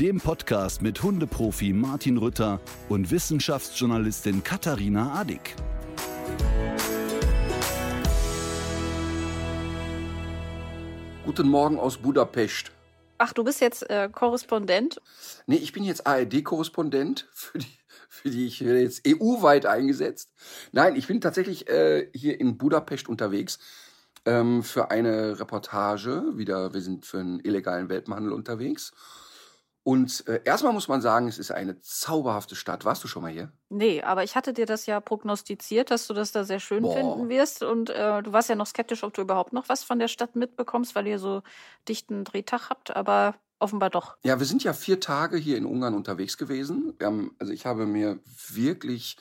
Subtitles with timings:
[0.00, 5.54] dem Podcast mit Hundeprofi Martin Rütter und Wissenschaftsjournalistin Katharina Adick.
[11.24, 12.72] Guten Morgen aus Budapest.
[13.18, 15.00] Ach, du bist jetzt äh, Korrespondent?
[15.46, 20.32] Nee, ich bin jetzt ARD-Korrespondent, für die, für die ich werde jetzt EU-weit eingesetzt.
[20.72, 23.60] Nein, ich bin tatsächlich äh, hier in Budapest unterwegs
[24.24, 26.24] ähm, für eine Reportage.
[26.34, 28.92] Wieder, wir sind für einen illegalen Welpenhandel unterwegs.
[29.84, 32.86] Und äh, erstmal muss man sagen, es ist eine zauberhafte Stadt.
[32.86, 33.52] Warst du schon mal hier?
[33.68, 36.94] Nee, aber ich hatte dir das ja prognostiziert, dass du das da sehr schön Boah.
[36.96, 37.62] finden wirst.
[37.62, 40.36] Und äh, du warst ja noch skeptisch, ob du überhaupt noch was von der Stadt
[40.36, 41.42] mitbekommst, weil ihr so
[41.86, 44.16] dichten Drehtag habt, aber offenbar doch.
[44.24, 46.94] Ja, wir sind ja vier Tage hier in Ungarn unterwegs gewesen.
[47.02, 48.20] Haben, also ich habe mir
[48.54, 49.18] wirklich,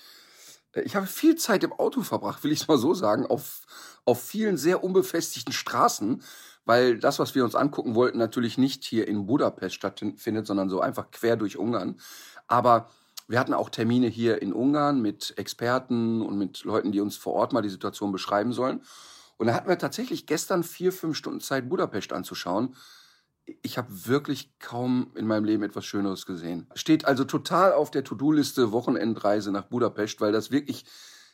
[0.71, 3.63] äh, ich habe viel Zeit im Auto verbracht, will ich es mal so sagen, auf,
[4.05, 6.23] auf vielen sehr unbefestigten Straßen,
[6.65, 10.79] weil das, was wir uns angucken wollten, natürlich nicht hier in Budapest stattfindet, sondern so
[10.79, 11.99] einfach quer durch Ungarn.
[12.47, 12.89] Aber
[13.27, 17.33] wir hatten auch Termine hier in Ungarn mit Experten und mit Leuten, die uns vor
[17.33, 18.81] Ort mal die Situation beschreiben sollen.
[19.37, 22.75] Und da hatten wir tatsächlich gestern vier, fünf Stunden Zeit, Budapest anzuschauen.
[23.61, 26.67] Ich habe wirklich kaum in meinem Leben etwas Schöneres gesehen.
[26.75, 30.85] Steht also total auf der To-Do-Liste Wochenendreise nach Budapest, weil das wirklich,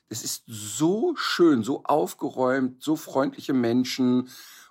[0.07, 4.30] es ist so schön, so aufgeräumt, so freundliche Menschen,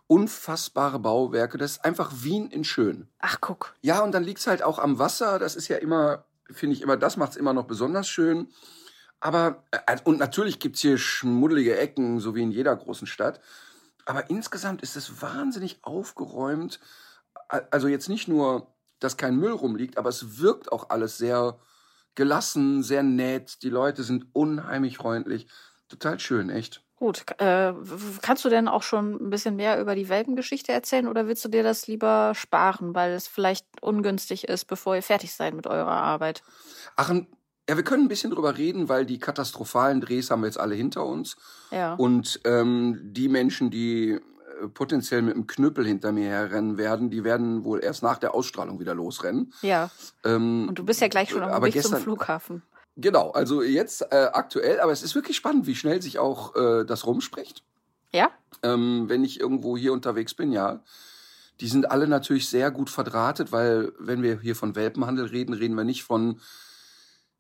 [0.08, 1.58] unfassbare Bauwerke.
[1.58, 3.08] Das ist einfach Wien in schön.
[3.20, 3.74] Ach, guck.
[3.80, 5.38] Ja, und dann liegt's halt auch am Wasser.
[5.38, 8.48] Das ist ja immer, finde ich immer, das macht's immer noch besonders schön.
[9.20, 13.40] Aber, äh, und natürlich gibt's hier schmuddelige Ecken, so wie in jeder großen Stadt.
[14.06, 16.80] Aber insgesamt ist es wahnsinnig aufgeräumt.
[17.70, 21.58] Also jetzt nicht nur, dass kein Müll rumliegt, aber es wirkt auch alles sehr
[22.14, 23.62] gelassen, sehr nett.
[23.62, 25.46] Die Leute sind unheimlich freundlich.
[25.88, 26.82] Total schön, echt.
[26.98, 27.24] Gut.
[27.38, 27.74] Äh,
[28.22, 31.48] kannst du denn auch schon ein bisschen mehr über die Welpengeschichte erzählen oder willst du
[31.48, 35.92] dir das lieber sparen, weil es vielleicht ungünstig ist, bevor ihr fertig seid mit eurer
[35.92, 36.42] Arbeit?
[36.96, 37.12] Ach,
[37.68, 40.74] ja, wir können ein bisschen drüber reden, weil die katastrophalen Drehs haben wir jetzt alle
[40.74, 41.36] hinter uns.
[41.70, 41.94] Ja.
[41.94, 47.22] Und ähm, die Menschen, die äh, potenziell mit einem Knüppel hinter mir herrennen werden, die
[47.22, 49.52] werden wohl erst nach der Ausstrahlung wieder losrennen.
[49.62, 49.90] ja.
[50.24, 52.62] Ähm, Und du bist ja gleich schon auf dem Weg zum Flughafen.
[53.00, 56.84] Genau, also jetzt äh, aktuell, aber es ist wirklich spannend, wie schnell sich auch äh,
[56.84, 57.62] das rumspricht.
[58.10, 58.32] Ja?
[58.64, 60.82] Ähm, wenn ich irgendwo hier unterwegs bin, ja.
[61.60, 65.76] Die sind alle natürlich sehr gut verdrahtet, weil wenn wir hier von Welpenhandel reden, reden
[65.76, 66.40] wir nicht von,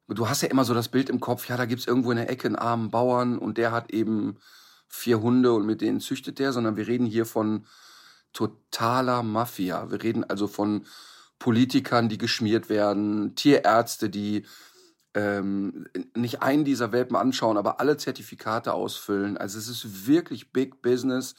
[0.06, 2.30] du hast ja immer so das Bild im Kopf, ja, da gibt's irgendwo in der
[2.30, 4.36] Ecke einen armen Bauern und der hat eben
[4.86, 7.66] vier Hunde und mit denen züchtet der, sondern wir reden hier von
[8.32, 9.90] totaler Mafia.
[9.90, 10.86] Wir reden also von
[11.40, 14.44] Politikern, die geschmiert werden, Tierärzte, die
[15.18, 19.36] ähm, nicht einen dieser Welpen anschauen, aber alle Zertifikate ausfüllen.
[19.36, 21.34] Also es ist wirklich Big Business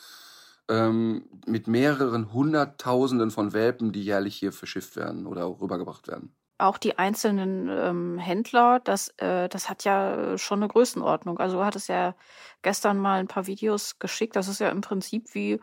[0.68, 6.36] ähm, mit mehreren Hunderttausenden von Welpen, die jährlich hier verschifft werden oder rübergebracht werden.
[6.58, 11.40] Auch die einzelnen ähm, Händler, das, äh, das hat ja schon eine Größenordnung.
[11.40, 12.16] Also du hattest ja
[12.62, 14.36] gestern mal ein paar Videos geschickt.
[14.36, 15.62] Das ist ja im Prinzip wie,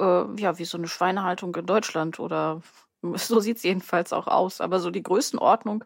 [0.00, 2.60] äh, ja, wie so eine Schweinehaltung in Deutschland oder
[3.14, 4.60] so sieht's jedenfalls auch aus.
[4.60, 5.84] Aber so die Größenordnung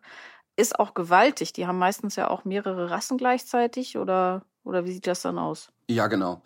[0.56, 1.52] ist auch gewaltig.
[1.52, 5.70] Die haben meistens ja auch mehrere Rassen gleichzeitig oder, oder wie sieht das dann aus?
[5.88, 6.42] Ja, genau.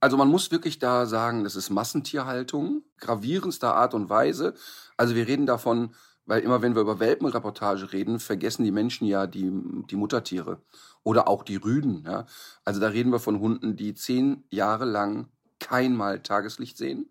[0.00, 4.54] Also man muss wirklich da sagen, das ist Massentierhaltung, gravierendster Art und Weise.
[4.96, 5.94] Also wir reden davon,
[6.26, 9.52] weil immer wenn wir über Welpenreportage reden, vergessen die Menschen ja die,
[9.90, 10.60] die Muttertiere
[11.04, 12.04] oder auch die Rüden.
[12.04, 12.26] Ja?
[12.64, 15.28] Also da reden wir von Hunden, die zehn Jahre lang
[15.60, 17.10] keinmal Tageslicht sehen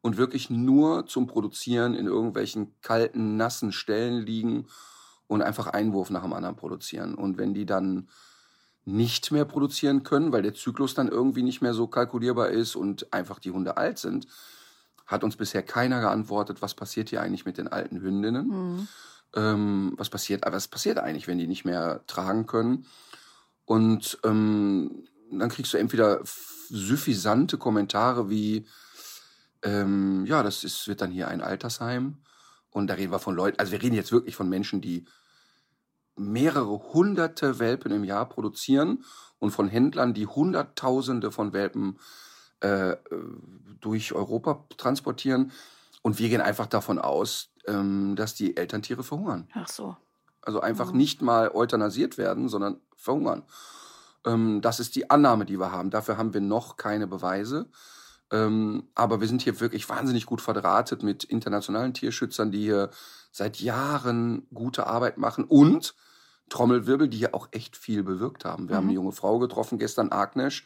[0.00, 4.66] und wirklich nur zum Produzieren in irgendwelchen kalten, nassen Stellen liegen
[5.32, 7.14] und einfach Einwurf nach dem anderen produzieren.
[7.14, 8.08] Und wenn die dann
[8.84, 13.12] nicht mehr produzieren können, weil der Zyklus dann irgendwie nicht mehr so kalkulierbar ist und
[13.14, 14.26] einfach die Hunde alt sind,
[15.06, 18.50] hat uns bisher keiner geantwortet, was passiert hier eigentlich mit den alten Hündinnen.
[18.50, 18.88] Hm.
[19.34, 22.84] Ähm, was passiert, was passiert eigentlich, wenn die nicht mehr tragen können?
[23.64, 26.20] Und ähm, dann kriegst du entweder
[26.68, 28.66] suffisante Kommentare wie,
[29.62, 32.18] ähm, ja, das ist, wird dann hier ein Altersheim.
[32.70, 35.06] Und da reden wir von Leuten, also wir reden jetzt wirklich von Menschen, die
[36.16, 39.04] mehrere hunderte Welpen im Jahr produzieren
[39.38, 41.98] und von Händlern, die Hunderttausende von Welpen
[42.60, 42.96] äh,
[43.80, 45.52] durch Europa transportieren.
[46.02, 49.48] Und wir gehen einfach davon aus, ähm, dass die Elterntiere verhungern.
[49.54, 49.96] Ach so.
[50.42, 50.98] Also einfach Mhm.
[50.98, 53.44] nicht mal euthanasiert werden, sondern verhungern.
[54.24, 55.90] Ähm, das ist die Annahme, die wir haben.
[55.90, 57.66] Dafür haben wir noch keine Beweise.
[58.32, 62.90] Ähm, aber wir sind hier wirklich wahnsinnig gut verdrahtet mit internationalen Tierschützern, die hier
[63.30, 65.94] seit Jahren gute Arbeit machen und
[66.48, 68.68] Trommelwirbel, die hier auch echt viel bewirkt haben.
[68.68, 68.76] Wir mhm.
[68.78, 70.62] haben eine junge Frau getroffen gestern, Agnes,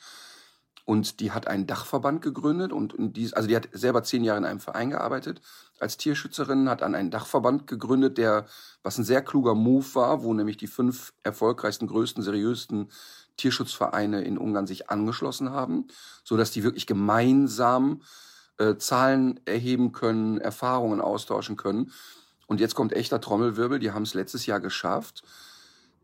[0.85, 4.45] und die hat einen Dachverband gegründet und die, also die hat selber zehn Jahre in
[4.45, 5.41] einem Verein gearbeitet
[5.81, 8.47] als Tierschützerin, hat an einen Dachverband gegründet, der,
[8.85, 12.93] was ein sehr kluger Move war, wo nämlich die fünf erfolgreichsten, größten, seriösten
[13.37, 15.89] Tierschutzvereine in Ungarn sich angeschlossen haben,
[16.25, 18.03] so dass die wirklich gemeinsam
[18.59, 21.93] äh, Zahlen erheben können, Erfahrungen austauschen können.
[22.47, 23.79] Und jetzt kommt echter Trommelwirbel.
[23.79, 25.23] Die haben es letztes Jahr geschafft,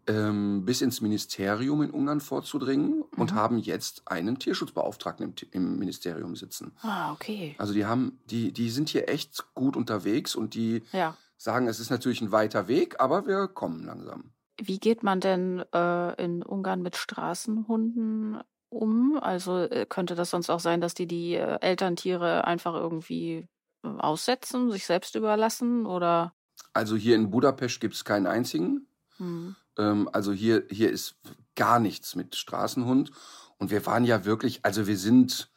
[0.06, 3.04] ähm, bis ins Ministerium in Ungarn vorzudringen mhm.
[3.16, 6.72] und haben jetzt einen Tierschutzbeauftragten im, im, Ministerium sitzen.
[6.82, 7.54] Ah, okay.
[7.58, 11.16] Also die haben, die, die sind hier echt gut unterwegs und die ja.
[11.36, 14.32] sagen, es ist natürlich ein weiter Weg, aber wir kommen langsam.
[14.64, 19.18] Wie geht man denn äh, in Ungarn mit Straßenhunden um?
[19.20, 23.48] Also äh, könnte das sonst auch sein, dass die die äh, Elterntiere einfach irgendwie
[23.82, 26.32] äh, aussetzen, sich selbst überlassen oder?
[26.74, 28.86] Also hier in Budapest gibt es keinen einzigen.
[29.16, 29.56] Hm.
[29.78, 31.16] Ähm, also hier, hier ist
[31.56, 33.10] gar nichts mit Straßenhund.
[33.58, 35.50] Und wir waren ja wirklich, also wir sind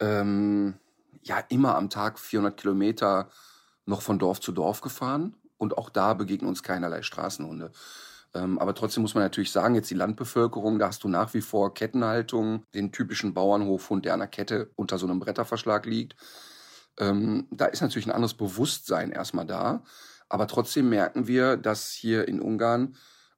[0.00, 0.74] ähm,
[1.22, 3.30] ja immer am Tag 400 Kilometer
[3.86, 5.36] noch von Dorf zu Dorf gefahren.
[5.62, 7.70] Und auch da begegnen uns keinerlei Straßenhunde.
[8.34, 11.40] Ähm, aber trotzdem muss man natürlich sagen, jetzt die Landbevölkerung, da hast du nach wie
[11.40, 16.16] vor Kettenhaltung, den typischen Bauernhofhund, der an der Kette unter so einem Bretterverschlag liegt.
[16.98, 19.84] Ähm, da ist natürlich ein anderes Bewusstsein erstmal da.
[20.28, 22.96] Aber trotzdem merken wir, dass hier in Ungarn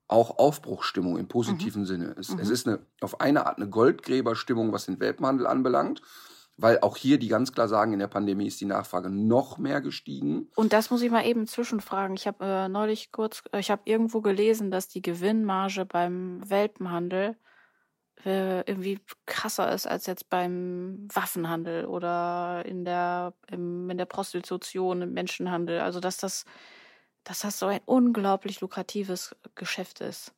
[0.08, 1.86] auch Aufbruchstimmung im positiven mhm.
[1.86, 2.32] Sinne ist.
[2.32, 2.38] Mhm.
[2.38, 6.00] Es ist eine, auf eine Art eine Goldgräberstimmung, was den Welpenhandel anbelangt
[6.56, 9.80] weil auch hier die ganz klar sagen, in der Pandemie ist die Nachfrage noch mehr
[9.80, 10.48] gestiegen.
[10.54, 12.16] Und das muss ich mal eben zwischenfragen.
[12.16, 17.36] Ich habe äh, neulich kurz, äh, ich habe irgendwo gelesen, dass die Gewinnmarge beim Welpenhandel
[18.24, 25.02] äh, irgendwie krasser ist als jetzt beim Waffenhandel oder in der, im, in der Prostitution,
[25.02, 25.80] im Menschenhandel.
[25.80, 26.44] Also dass das,
[27.24, 30.32] dass das so ein unglaublich lukratives Geschäft ist.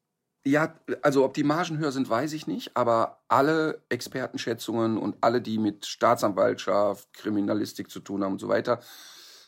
[0.46, 5.42] Ja, also ob die Margen höher sind, weiß ich nicht, aber alle Expertenschätzungen und alle,
[5.42, 8.78] die mit Staatsanwaltschaft, Kriminalistik zu tun haben und so weiter,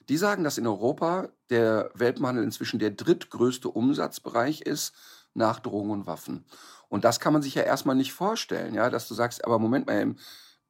[0.09, 4.93] die sagen, dass in Europa der Welthandel inzwischen der drittgrößte Umsatzbereich ist
[5.35, 6.45] nach Drogen und Waffen.
[6.89, 9.87] Und das kann man sich ja erstmal nicht vorstellen, ja, dass du sagst, aber Moment
[9.87, 10.17] mal,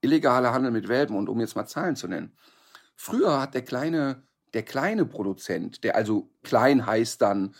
[0.03, 2.37] illegale Handel mit Welpen und um jetzt mal Zahlen zu nennen.
[2.97, 7.55] Früher hat der kleine, der kleine Produzent, der also klein heißt dann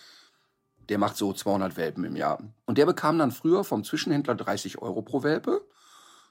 [0.89, 2.39] der macht so 200 Welpen im Jahr.
[2.67, 5.63] Und der bekam dann früher vom Zwischenhändler 30 Euro pro Welpe.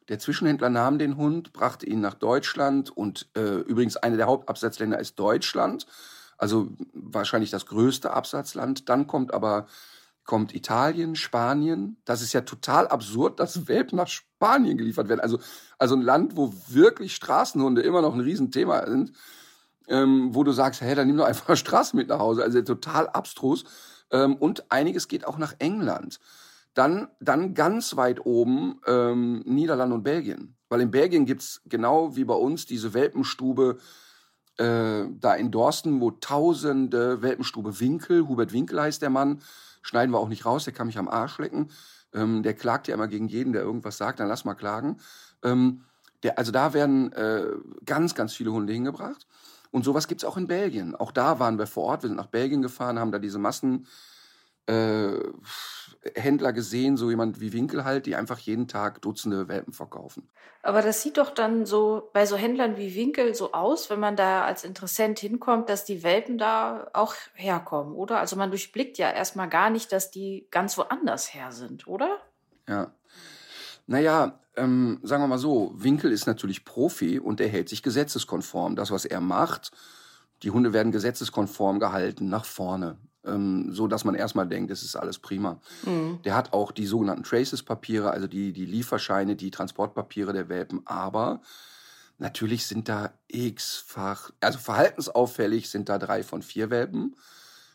[0.10, 5.00] Der Zwischenhändler nahm den Hund, brachte ihn nach Deutschland und äh, übrigens eine der Hauptabsatzländer
[5.00, 5.86] ist Deutschland,
[6.38, 8.90] also wahrscheinlich das größte Absatzland.
[8.90, 9.68] Dann kommt aber
[10.24, 11.98] kommt Italien, Spanien.
[12.06, 15.22] Das ist ja total absurd, dass Welpen nach Spanien geliefert werden.
[15.22, 15.40] Also
[15.80, 19.14] also ein Land, wo wirklich Straßenhunde immer noch ein Riesenthema sind,
[19.88, 22.44] ähm, wo du sagst, hey, dann nimm doch einfach Straßen mit nach Hause.
[22.44, 23.64] Also total abstrus.
[24.12, 26.20] Ähm, und einiges geht auch nach England.
[26.74, 30.56] Dann, dann ganz weit oben ähm, Niederlande und Belgien.
[30.70, 33.78] Weil in Belgien gibt's genau wie bei uns diese Welpenstube
[34.58, 39.42] äh, da in Dorsten, wo tausende Welpenstube Winkel, Hubert Winkel heißt der Mann,
[39.82, 41.70] schneiden wir auch nicht raus, der kann mich am Arsch lecken.
[42.14, 44.98] Ähm, der klagt ja immer gegen jeden, der irgendwas sagt, dann lass mal klagen.
[45.44, 45.82] Ähm,
[46.24, 47.46] der, also da werden äh,
[47.86, 49.28] ganz, ganz viele Hunde hingebracht.
[49.78, 50.96] Und sowas gibt es auch in Belgien.
[50.96, 52.02] Auch da waren wir vor Ort.
[52.02, 55.30] Wir sind nach Belgien gefahren, haben da diese Massenhändler
[56.50, 60.32] äh, gesehen, so jemand wie Winkel halt, die einfach jeden Tag Dutzende Welpen verkaufen.
[60.64, 64.16] Aber das sieht doch dann so bei so Händlern wie Winkel so aus, wenn man
[64.16, 68.18] da als Interessent hinkommt, dass die Welpen da auch herkommen, oder?
[68.18, 72.18] Also man durchblickt ja erstmal gar nicht, dass die ganz woanders her sind, oder?
[72.68, 72.96] Ja.
[73.86, 78.76] Naja, ähm, sagen wir mal so, Winkel ist natürlich Profi und er hält sich gesetzeskonform.
[78.76, 79.72] Das, was er macht,
[80.44, 82.98] die Hunde werden gesetzeskonform gehalten, nach vorne.
[83.26, 85.60] Ähm, so dass man erstmal denkt, es ist alles prima.
[85.86, 86.20] Mhm.
[86.24, 91.42] Der hat auch die sogenannten Traces-Papiere, also die, die Lieferscheine, die Transportpapiere der Welpen, aber
[92.18, 97.16] natürlich sind da x-fach, also verhaltensauffällig sind da drei von vier Welpen.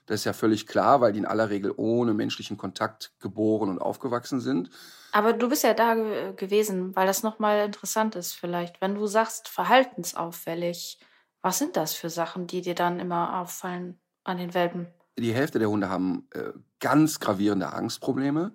[0.06, 3.78] Das ist ja völlig klar, weil die in aller Regel ohne menschlichen Kontakt geboren und
[3.78, 4.71] aufgewachsen sind.
[5.12, 8.80] Aber du bist ja da ge gewesen, weil das nochmal interessant ist vielleicht.
[8.80, 10.99] Wenn du sagst verhaltensauffällig,
[11.42, 14.87] was sind das für Sachen, die dir dann immer auffallen an den Welpen?
[15.18, 18.52] Die Hälfte der Hunde haben äh, ganz gravierende Angstprobleme.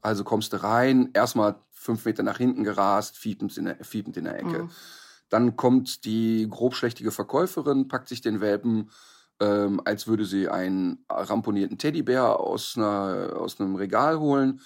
[0.00, 4.24] Also kommst du rein, erstmal fünf Meter nach hinten gerast, fiepend in der, fiepend in
[4.24, 4.64] der Ecke.
[4.64, 4.70] Mhm.
[5.30, 8.90] Dann kommt die grobschlächtige Verkäuferin, packt sich den Welpen,
[9.40, 14.60] ähm, als würde sie einen ramponierten Teddybär aus, einer, aus einem Regal holen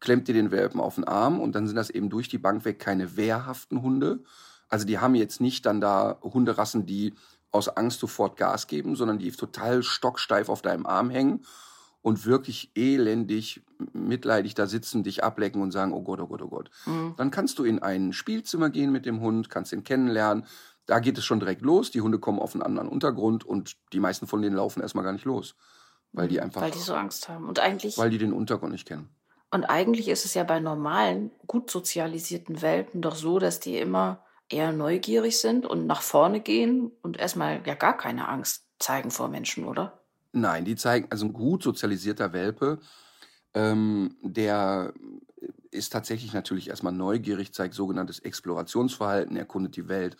[0.00, 2.64] klemmt dir den Welpen auf den Arm und dann sind das eben durch die Bank
[2.64, 4.20] weg keine wehrhaften Hunde.
[4.68, 7.14] Also die haben jetzt nicht dann da Hunderassen, die
[7.52, 11.44] aus Angst sofort Gas geben, sondern die total stocksteif auf deinem Arm hängen
[12.02, 16.48] und wirklich elendig, mitleidig da sitzen, dich ablecken und sagen, oh Gott, oh Gott, oh
[16.48, 16.70] Gott.
[16.84, 17.14] Mhm.
[17.16, 20.44] Dann kannst du in ein Spielzimmer gehen mit dem Hund, kannst ihn kennenlernen.
[20.86, 21.90] Da geht es schon direkt los.
[21.90, 25.12] Die Hunde kommen auf einen anderen Untergrund und die meisten von denen laufen erstmal gar
[25.12, 25.56] nicht los.
[26.12, 26.44] Weil die mhm.
[26.44, 26.62] einfach.
[26.62, 27.48] Weil die so Angst haben.
[27.48, 27.98] Und eigentlich.
[27.98, 29.08] Weil die den Untergrund nicht kennen.
[29.50, 34.24] Und eigentlich ist es ja bei normalen, gut sozialisierten Welpen doch so, dass die immer
[34.48, 39.28] eher neugierig sind und nach vorne gehen und erstmal ja gar keine Angst zeigen vor
[39.28, 40.00] Menschen, oder?
[40.32, 42.78] Nein, die zeigen, also ein gut sozialisierter Welpe,
[43.54, 44.92] ähm, der
[45.70, 50.16] ist tatsächlich natürlich erstmal neugierig, zeigt sogenanntes Explorationsverhalten, erkundet die Welt.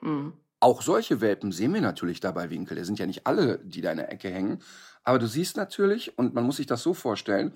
[0.00, 0.32] Mhm.
[0.60, 2.78] Auch solche Welpen sehen wir natürlich dabei Winkel.
[2.78, 4.58] Es sind ja nicht alle, die da in der Ecke hängen.
[5.04, 7.52] Aber du siehst natürlich, und man muss sich das so vorstellen,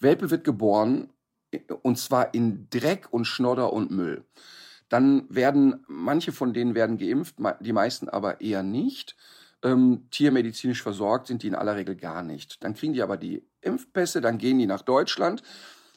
[0.00, 1.10] Welpe wird geboren,
[1.82, 4.24] und zwar in Dreck und Schnodder und Müll.
[4.88, 9.16] Dann werden, manche von denen werden geimpft, die meisten aber eher nicht.
[9.62, 12.62] Ähm, tiermedizinisch versorgt sind die in aller Regel gar nicht.
[12.62, 15.42] Dann kriegen die aber die Impfpässe, dann gehen die nach Deutschland.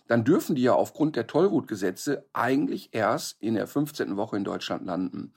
[0.07, 4.17] Dann dürfen die ja aufgrund der Tollwutgesetze eigentlich erst in der 15.
[4.17, 5.33] Woche in Deutschland landen.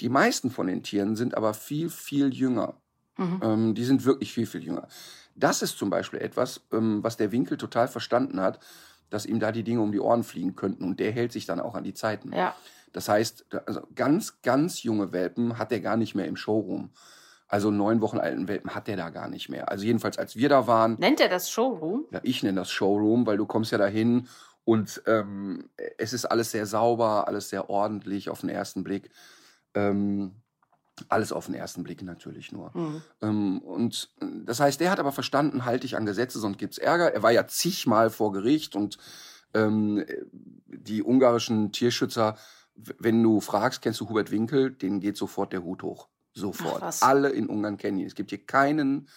[0.00, 2.74] Die meisten von den Tieren sind aber viel, viel jünger.
[3.16, 3.40] Mhm.
[3.42, 4.88] Ähm, die sind wirklich viel, viel jünger.
[5.36, 8.60] Das ist zum Beispiel etwas, ähm, was der Winkel total verstanden hat,
[9.10, 10.84] dass ihm da die Dinge um die Ohren fliegen könnten.
[10.84, 12.32] Und der hält sich dann auch an die Zeiten.
[12.32, 12.54] Ja.
[12.92, 16.90] Das heißt, also ganz, ganz junge Welpen hat er gar nicht mehr im Showroom.
[17.48, 19.68] Also neun Wochen alten Welpen hat der da gar nicht mehr.
[19.68, 20.96] Also jedenfalls, als wir da waren.
[20.98, 22.06] Nennt er das Showroom?
[22.10, 24.28] Ja, ich nenne das Showroom, weil du kommst ja dahin
[24.64, 29.10] und ähm, es ist alles sehr sauber, alles sehr ordentlich auf den ersten Blick.
[29.74, 30.32] Ähm,
[31.08, 32.70] alles auf den ersten Blick natürlich nur.
[32.74, 33.02] Mhm.
[33.20, 34.10] Ähm, und
[34.44, 37.12] das heißt, der hat aber verstanden, halte ich an Gesetze, sonst gibt's Ärger.
[37.12, 38.98] Er war ja zigmal vor Gericht und
[39.54, 40.04] ähm,
[40.66, 42.36] die ungarischen Tierschützer,
[42.74, 46.08] wenn du fragst, kennst du Hubert Winkel, denen geht sofort der Hut hoch.
[46.32, 47.02] Sofort.
[47.02, 48.06] Alle in Ungarn kennen ihn.
[48.06, 49.08] Es gibt hier keinen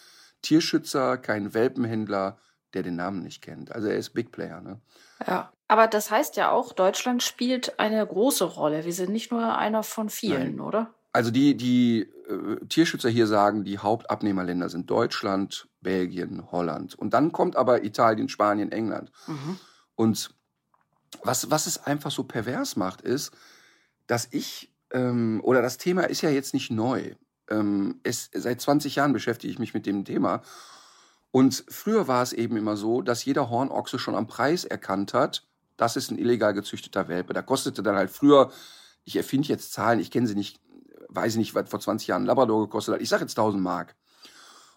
[0.44, 2.38] Tierschützer, keinen Welpenhändler,
[2.74, 3.72] der den Namen nicht kennt.
[3.72, 4.80] Also er ist Big Player, ne?
[5.26, 5.52] Ja.
[5.68, 8.86] Aber das heißt ja auch, Deutschland spielt eine große Rolle.
[8.86, 10.60] Wir sind nicht nur einer von vielen, Nein.
[10.62, 10.94] oder?
[11.12, 16.96] Also die, die äh, Tierschützer hier sagen, die Hauptabnehmerländer sind Deutschland, Belgien, Holland.
[16.96, 19.12] Und dann kommt aber Italien, Spanien, England.
[19.26, 19.60] Mhm.
[19.96, 20.36] Und
[21.24, 23.32] was, was es einfach so pervers macht, ist,
[24.06, 27.16] dass ich, ähm, oder das Thema ist ja jetzt nicht neu.
[27.50, 30.42] Ähm, es, seit 20 Jahren beschäftige ich mich mit dem Thema.
[31.32, 35.44] Und früher war es eben immer so, dass jeder Hornochse schon am Preis erkannt hat,
[35.78, 37.34] das ist ein illegal gezüchteter Welpe.
[37.34, 38.52] Da kostete dann halt früher,
[39.04, 40.60] ich erfinde jetzt Zahlen, ich kenne sie nicht,
[41.10, 43.02] weiß ich nicht, was vor 20 Jahren Labrador gekostet hat.
[43.02, 43.96] Ich sage jetzt 1000 Mark.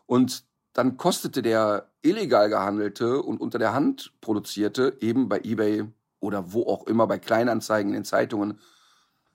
[0.07, 5.85] Und dann kostete der illegal gehandelte und unter der Hand produzierte eben bei eBay
[6.21, 8.61] oder wo auch immer bei Kleinanzeigen in den Zeitungen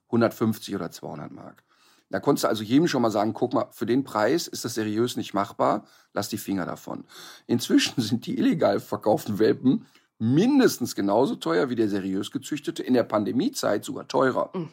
[0.07, 1.64] 150 oder 200 Mark.
[2.09, 4.75] Da konntest du also jedem schon mal sagen, guck mal, für den Preis ist das
[4.75, 7.05] seriös nicht machbar, lass die Finger davon.
[7.47, 9.85] Inzwischen sind die illegal verkauften Welpen
[10.17, 14.51] mindestens genauso teuer wie der seriös gezüchtete, in der Pandemiezeit sogar teurer.
[14.53, 14.69] Mhm.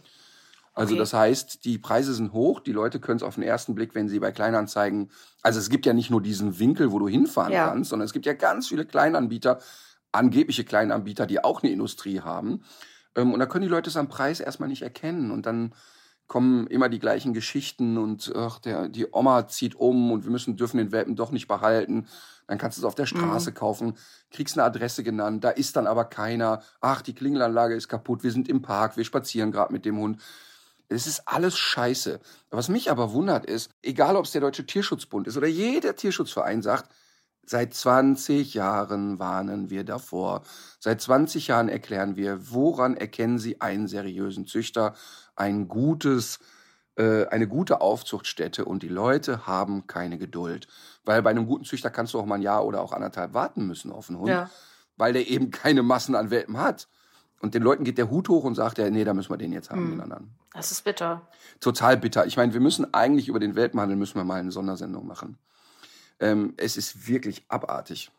[0.75, 1.01] Also okay.
[1.01, 4.09] das heißt, die Preise sind hoch, die Leute können es auf den ersten Blick, wenn
[4.09, 5.11] sie bei Kleinanzeigen,
[5.43, 7.69] also es gibt ja nicht nur diesen Winkel, wo du hinfahren ja.
[7.69, 9.59] kannst, sondern es gibt ja ganz viele Kleinanbieter,
[10.13, 12.63] angebliche Kleinanbieter, die auch eine Industrie haben.
[13.17, 15.75] Ähm, und da können die Leute es am Preis erstmal nicht erkennen und dann
[16.33, 20.57] kommen immer die gleichen Geschichten und ach, der, die Oma zieht um und wir müssen,
[20.57, 22.07] dürfen den Welpen doch nicht behalten.
[22.47, 23.55] Dann kannst du es auf der Straße mhm.
[23.55, 23.99] kaufen,
[24.31, 26.63] kriegst eine Adresse genannt, da ist dann aber keiner.
[26.81, 30.23] Ach, die Klingelanlage ist kaputt, wir sind im Park, wir spazieren gerade mit dem Hund.
[30.89, 32.19] Es ist alles scheiße.
[32.49, 36.63] Was mich aber wundert ist, egal ob es der Deutsche Tierschutzbund ist oder jeder Tierschutzverein
[36.63, 36.89] sagt,
[37.45, 40.43] seit 20 Jahren warnen wir davor.
[40.79, 44.95] Seit 20 Jahren erklären wir, woran erkennen Sie einen seriösen Züchter,
[45.43, 46.39] ein gutes,
[46.97, 50.69] äh, eine gute Aufzuchtstätte und die Leute haben keine Geduld.
[51.05, 53.67] Weil bei einem guten Züchter kannst du auch mal ein Jahr oder auch anderthalb warten
[53.67, 54.51] müssen auf einen Hund, ja.
[54.97, 56.89] weil der eben keine Massen an Welpen hat.
[57.41, 59.53] Und den Leuten geht der Hut hoch und sagt, ja, nee, da müssen wir den
[59.53, 59.91] jetzt haben, mhm.
[59.91, 60.35] den anderen.
[60.55, 61.23] Das ist bitter.
[61.59, 62.25] Total bitter.
[62.27, 65.39] Ich meine, wir müssen eigentlich über den Welpenhandel müssen wir mal eine Sondersendung machen.
[66.21, 68.13] Ähm, es ist wirklich abartig.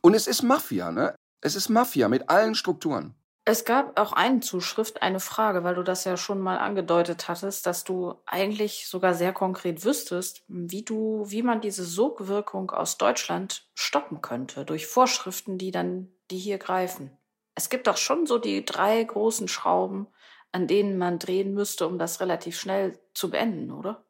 [0.00, 1.14] Und es ist Mafia, ne?
[1.42, 3.14] Es ist Mafia mit allen Strukturen.
[3.44, 7.66] Es gab auch eine Zuschrift, eine Frage, weil du das ja schon mal angedeutet hattest,
[7.66, 13.66] dass du eigentlich sogar sehr konkret wüsstest, wie du, wie man diese Sogwirkung aus Deutschland
[13.74, 17.16] stoppen könnte durch Vorschriften, die dann, die hier greifen
[17.60, 20.06] es gibt doch schon so die drei großen Schrauben,
[20.50, 24.04] an denen man drehen müsste, um das relativ schnell zu beenden, oder?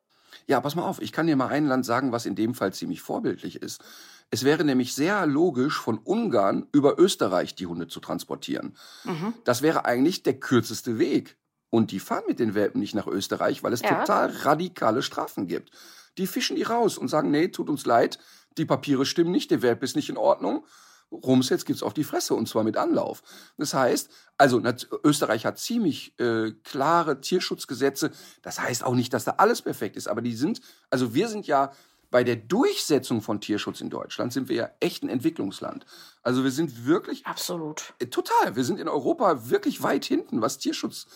[0.47, 2.73] Ja, pass mal auf, ich kann dir mal ein Land sagen, was in dem Fall
[2.73, 3.83] ziemlich vorbildlich ist.
[4.31, 8.77] Es wäre nämlich sehr logisch, von Ungarn über Österreich die Hunde zu transportieren.
[9.05, 9.35] Mhm.
[9.45, 11.37] Das wäre eigentlich der kürzeste Weg.
[11.69, 14.01] Und die fahren mit den Welpen nicht nach Österreich, weil es Ja.
[14.01, 15.71] total radikale Strafen gibt.
[16.19, 18.19] Die fischen die raus und sagen, nee, tut uns leid,
[18.59, 20.65] die Papiere stimmen nicht, der Welp ist nicht in Ordnung.
[21.13, 23.23] Rums, jetzt gibt's auf die Fresse und zwar mit Anlauf.
[23.57, 24.63] Das heißt, also
[25.05, 28.13] Österreich hat ziemlich äh, klare Tierschutzgesetze.
[28.43, 31.47] Das heißt auch nicht, dass da alles perfekt ist, aber die sind, also wir sind
[31.49, 31.73] ja
[32.11, 35.87] bei der Durchsetzung von Tierschutz in Deutschland sind wir ja echt ein Entwicklungsland.
[36.23, 37.95] Also wir sind wirklich Absolut.
[38.01, 38.57] äh, Total.
[38.57, 41.07] Wir sind in Europa wirklich weit hinten, was Tierschutz.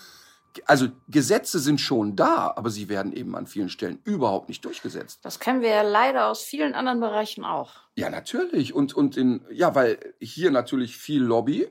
[0.66, 5.18] Also Gesetze sind schon da, aber sie werden eben an vielen Stellen überhaupt nicht durchgesetzt.
[5.22, 7.72] Das kennen wir ja leider aus vielen anderen Bereichen auch.
[7.96, 8.72] Ja, natürlich.
[8.72, 11.68] Und, und in, ja, weil hier natürlich viel Lobby.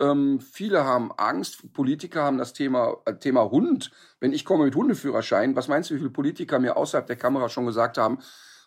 [0.00, 1.74] Ähm, viele haben Angst.
[1.74, 3.90] Politiker haben das Thema, äh, Thema Hund.
[4.18, 7.50] Wenn ich komme mit Hundeführerschein, was meinst du, wie viele Politiker mir außerhalb der Kamera
[7.50, 8.18] schon gesagt haben,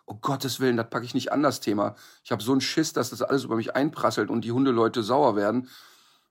[0.05, 1.95] oh Gottes Willen, das packe ich nicht an das Thema.
[2.23, 5.35] Ich habe so einen Schiss, dass das alles über mich einprasselt und die Hundeleute sauer
[5.35, 5.69] werden.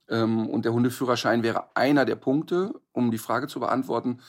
[0.07, 4.21] Ähm, und der Hundeführerschein wäre einer der Punkte, um die Frage zu beantworten.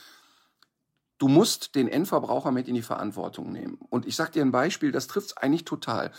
[1.17, 3.79] Du musst den Endverbraucher mit in die Verantwortung nehmen.
[3.89, 6.11] Und ich sage dir ein Beispiel, das trifft es eigentlich total.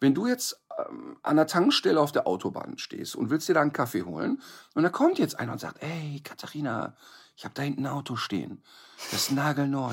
[0.00, 3.62] Wenn du jetzt ähm, an der Tankstelle auf der Autobahn stehst und willst dir da
[3.62, 4.40] einen Kaffee holen
[4.74, 6.94] und da kommt jetzt einer und sagt, ey, Katharina,
[7.36, 8.62] ich habe da hinten ein Auto stehen.
[9.10, 9.92] Das ist nagelneu.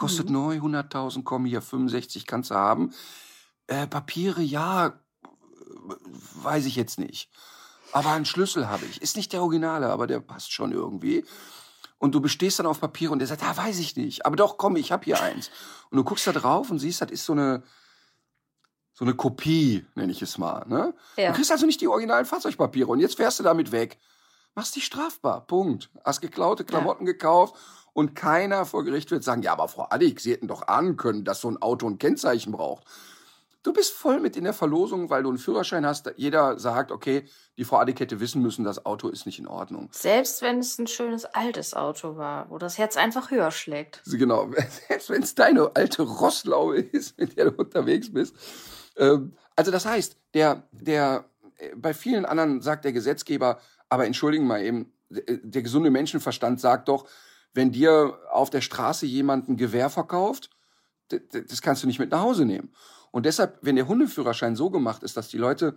[0.00, 2.94] Kostet neu 100.000, komm hier, 65 kannst du haben.
[3.66, 4.98] Äh, Papiere, ja,
[6.36, 7.28] weiß ich jetzt nicht.
[7.92, 9.02] Aber einen Schlüssel habe ich.
[9.02, 11.26] Ist nicht der Originale, aber der passt schon irgendwie.
[11.98, 14.24] Und du bestehst dann auf Papier und der sagt, ah, weiß ich nicht.
[14.24, 15.50] Aber doch, komm, ich habe hier eins.
[15.90, 17.62] Und du guckst da drauf und siehst, das ist so eine,
[18.94, 20.66] so eine Kopie, nenne ich es mal.
[20.66, 20.94] Ne?
[21.18, 21.28] Ja.
[21.28, 23.98] Du kriegst also nicht die originalen Fahrzeugpapiere und jetzt fährst du damit weg.
[24.54, 25.46] Machst dich strafbar.
[25.46, 25.90] Punkt.
[26.06, 27.54] Hast geklaute Klamotten gekauft
[27.92, 31.24] und keiner vor Gericht wird sagen, ja, aber Frau Addig, Sie hätten doch ahnen können,
[31.24, 32.84] dass so ein Auto ein Kennzeichen braucht.
[33.62, 36.10] Du bist voll mit in der Verlosung, weil du einen Führerschein hast.
[36.16, 37.24] Jeder sagt, okay,
[37.58, 39.90] die Frau Addig hätte wissen müssen, das Auto ist nicht in Ordnung.
[39.92, 44.02] Selbst wenn es ein schönes altes Auto war, wo das Herz einfach höher schlägt.
[44.10, 44.50] Genau,
[44.88, 48.34] selbst wenn es deine alte Rostlaue ist, mit der du unterwegs bist.
[48.96, 51.26] Ähm, also das heißt, der, der,
[51.58, 56.60] äh, bei vielen anderen sagt der Gesetzgeber, aber entschuldigen mal eben, der, der gesunde Menschenverstand
[56.60, 57.06] sagt doch,
[57.52, 60.50] wenn dir auf der Straße jemand ein Gewehr verkauft,
[61.08, 62.72] das kannst du nicht mit nach Hause nehmen.
[63.10, 65.74] Und deshalb, wenn der Hundeführerschein so gemacht ist, dass die Leute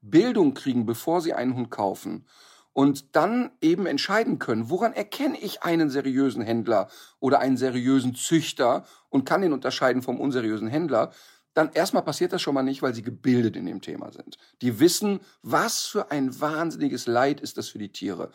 [0.00, 2.26] Bildung kriegen, bevor sie einen Hund kaufen
[2.72, 8.84] und dann eben entscheiden können, woran erkenne ich einen seriösen Händler oder einen seriösen Züchter
[9.08, 11.12] und kann den unterscheiden vom unseriösen Händler,
[11.54, 14.36] dann erstmal passiert das schon mal nicht, weil sie gebildet in dem Thema sind.
[14.60, 18.30] Die wissen, was für ein wahnsinniges Leid ist das für die Tiere.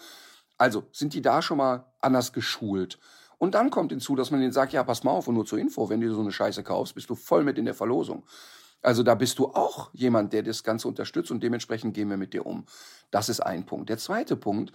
[0.61, 2.99] Also sind die da schon mal anders geschult.
[3.39, 5.57] Und dann kommt hinzu, dass man denen sagt, ja, pass mal auf und nur zur
[5.57, 8.21] Info, wenn du so eine Scheiße kaufst, bist du voll mit in der Verlosung.
[8.83, 12.33] Also da bist du auch jemand, der das Ganze unterstützt und dementsprechend gehen wir mit
[12.33, 12.67] dir um.
[13.09, 13.89] Das ist ein Punkt.
[13.89, 14.71] Der zweite Punkt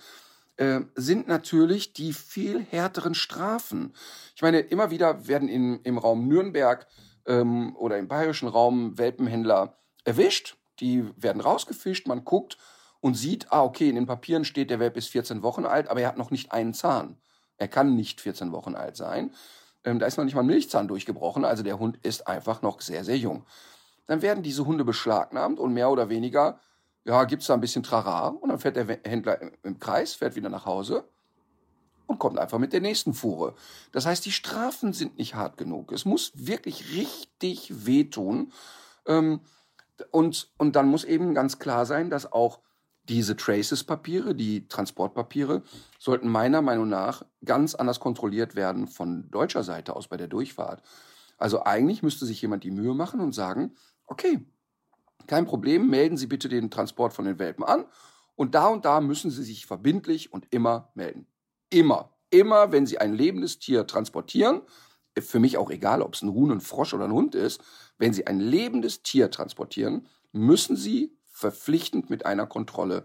[0.56, 3.94] äh, sind natürlich die viel härteren Strafen.
[4.34, 6.88] Ich meine, immer wieder werden in, im Raum Nürnberg
[7.26, 10.56] ähm, oder im bayerischen Raum Welpenhändler erwischt.
[10.80, 12.58] Die werden rausgefischt, man guckt
[13.06, 16.00] und sieht, ah, okay, in den Papieren steht, der Welp ist 14 Wochen alt, aber
[16.00, 17.16] er hat noch nicht einen Zahn.
[17.56, 19.30] Er kann nicht 14 Wochen alt sein.
[19.84, 22.80] Ähm, da ist noch nicht mal ein Milchzahn durchgebrochen, also der Hund ist einfach noch
[22.80, 23.46] sehr, sehr jung.
[24.06, 26.58] Dann werden diese Hunde beschlagnahmt und mehr oder weniger,
[27.04, 30.34] ja, gibt's da ein bisschen Trara und dann fährt der Händler im- im Kreis, fährt
[30.34, 31.04] wieder nach Hause
[32.08, 33.54] und kommt einfach mit der nächsten Fuhre.
[33.92, 35.92] Das heißt, die Strafen sind nicht hart genug.
[35.92, 38.50] Es muss wirklich richtig wehtun.
[39.06, 39.42] Ähm,
[40.10, 42.58] und, und dann muss eben ganz klar sein, dass auch
[43.08, 45.62] diese Traces-Papiere, die Transportpapiere,
[45.98, 50.82] sollten meiner Meinung nach ganz anders kontrolliert werden von deutscher Seite aus bei der Durchfahrt.
[51.38, 53.74] Also eigentlich müsste sich jemand die Mühe machen und sagen,
[54.06, 54.44] okay,
[55.26, 57.86] kein Problem, melden Sie bitte den Transport von den Welpen an
[58.34, 61.26] und da und da müssen Sie sich verbindlich und immer melden.
[61.70, 62.12] Immer.
[62.30, 64.62] Immer, wenn Sie ein lebendes Tier transportieren,
[65.18, 67.62] für mich auch egal, ob es ein Huhn, ein Frosch oder ein Hund ist,
[67.98, 73.04] wenn Sie ein lebendes Tier transportieren, müssen Sie verpflichtend mit einer Kontrolle,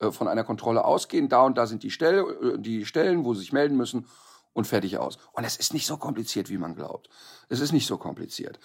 [0.00, 1.28] äh, von einer Kontrolle ausgehen.
[1.28, 4.06] Da und da sind die, Stell, äh, die Stellen, wo Sie sich melden müssen
[4.52, 5.18] und fertig aus.
[5.32, 7.08] Und es ist nicht so kompliziert, wie man glaubt.
[7.48, 8.58] Es ist nicht so kompliziert.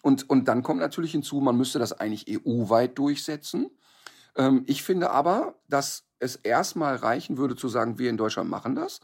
[0.00, 3.70] Und, und dann kommt natürlich hinzu, man müsste das eigentlich EU-weit durchsetzen.
[4.36, 8.76] Ähm, ich finde aber, dass es erstmal reichen würde zu sagen, wir in Deutschland machen
[8.76, 9.00] das,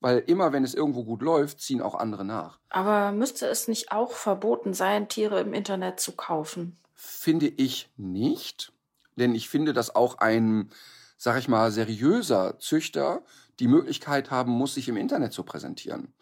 [0.00, 2.58] weil immer, wenn es irgendwo gut läuft, ziehen auch andere nach.
[2.68, 6.76] Aber müsste es nicht auch verboten sein, Tiere im Internet zu kaufen?
[6.94, 8.72] Finde ich nicht,
[9.18, 10.70] denn ich finde, dass auch ein,
[11.16, 13.22] sag ich mal, seriöser Züchter
[13.60, 16.14] die Möglichkeit haben muss, sich im Internet zu präsentieren.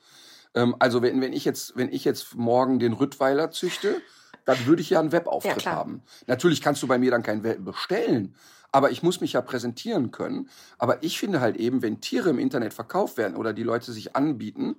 [0.55, 4.01] Ähm, also wenn, wenn, ich jetzt, wenn ich jetzt morgen den Rüttweiler züchte,
[4.45, 6.03] dann würde ich ja einen Webauftritt Ja, haben.
[6.27, 8.35] Natürlich kannst du bei mir dann keinen Welpen bestellen,
[8.73, 10.49] aber ich muss mich ja präsentieren können.
[10.79, 14.17] Aber ich finde halt eben, wenn Tiere im Internet verkauft werden oder die Leute sich
[14.17, 14.77] anbieten,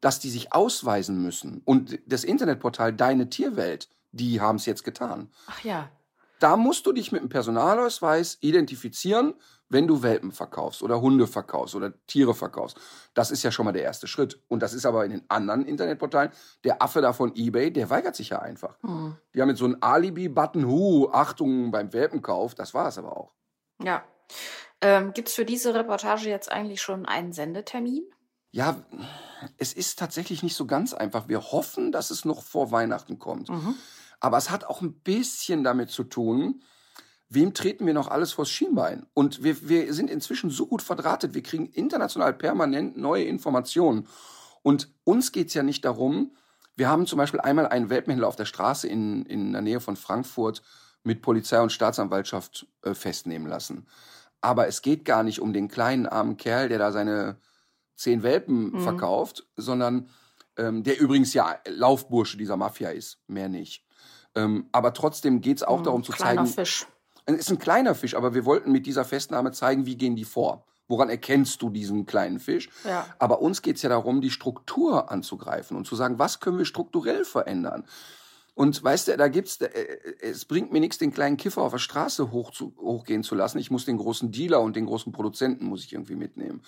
[0.00, 1.62] dass die sich ausweisen müssen.
[1.64, 5.30] Und das Internetportal Deine Tierwelt, die haben es jetzt getan.
[5.46, 5.90] Ach ja.
[6.40, 9.34] Da musst du dich mit einem Personalausweis identifizieren,
[9.68, 12.78] wenn du Welpen verkaufst oder Hunde verkaufst oder Tiere verkaufst.
[13.14, 14.40] Das ist ja schon mal der erste Schritt.
[14.48, 16.30] Und das ist aber in den anderen Internetportalen,
[16.64, 18.76] der Affe da von eBay, der weigert sich ja einfach.
[18.82, 19.16] Hm.
[19.34, 23.34] Die haben jetzt so einen Alibi-Button, hu, Achtung beim Welpenkauf, das war es aber auch.
[23.82, 24.04] Ja.
[24.80, 28.04] Ähm, Gibt es für diese Reportage jetzt eigentlich schon einen Sendetermin?
[28.50, 28.76] Ja,
[29.58, 31.28] es ist tatsächlich nicht so ganz einfach.
[31.28, 33.50] Wir hoffen, dass es noch vor Weihnachten kommt.
[33.50, 33.74] Mhm.
[34.20, 36.62] Aber es hat auch ein bisschen damit zu tun,
[37.28, 39.06] wem treten wir noch alles vors Schienbein?
[39.14, 44.08] Und wir, wir sind inzwischen so gut verdrahtet, wir kriegen international permanent neue Informationen.
[44.62, 46.34] Und uns geht's ja nicht darum,
[46.74, 49.96] wir haben zum Beispiel einmal einen Welpenhändler auf der Straße in, in der Nähe von
[49.96, 50.62] Frankfurt
[51.02, 53.88] mit Polizei und Staatsanwaltschaft äh, festnehmen lassen.
[54.40, 57.40] Aber es geht gar nicht um den kleinen armen Kerl, der da seine
[57.96, 58.80] zehn Welpen Mhm.
[58.80, 60.08] verkauft, sondern
[60.56, 63.84] ähm, der übrigens ja Laufbursche dieser Mafia ist, mehr nicht.
[64.34, 66.86] Ähm, aber trotzdem geht's auch Hm, darum zu Kleiner zeigen, Fisch.
[67.26, 70.24] es ist ein kleiner Fisch, aber wir wollten mit dieser Festnahme zeigen, wie gehen die
[70.24, 70.64] vor.
[70.90, 72.70] Woran erkennst du diesen kleinen Fisch?
[72.84, 73.06] Ja.
[73.18, 77.24] Aber uns geht's ja darum, die Struktur anzugreifen und zu sagen, was können wir strukturell
[77.26, 77.84] verändern?
[78.54, 79.68] Und weißt du, da gibt's, äh,
[80.20, 83.58] es bringt mir nichts, den kleinen Kiffer auf der Straße hoch zu, hochgehen zu lassen.
[83.58, 86.62] Ich muss den großen Dealer und den großen Produzenten muss ich irgendwie mitnehmen.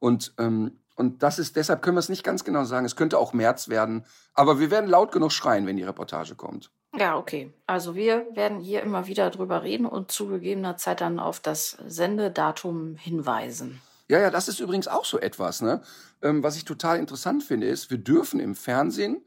[0.00, 2.84] Und, ähm, und das ist, deshalb können wir es nicht ganz genau sagen.
[2.84, 4.04] Es könnte auch März werden.
[4.34, 6.70] Aber wir werden laut genug schreien, wenn die Reportage kommt.
[6.94, 7.50] Ja, okay.
[7.66, 11.78] Also wir werden hier immer wieder drüber reden und zu gegebener Zeit dann auf das
[11.86, 13.80] Sendedatum hinweisen.
[14.08, 15.80] Ja, ja, das ist übrigens auch so etwas, ne?
[16.20, 19.24] Ähm, was ich total interessant finde, ist, wir dürfen im Fernsehen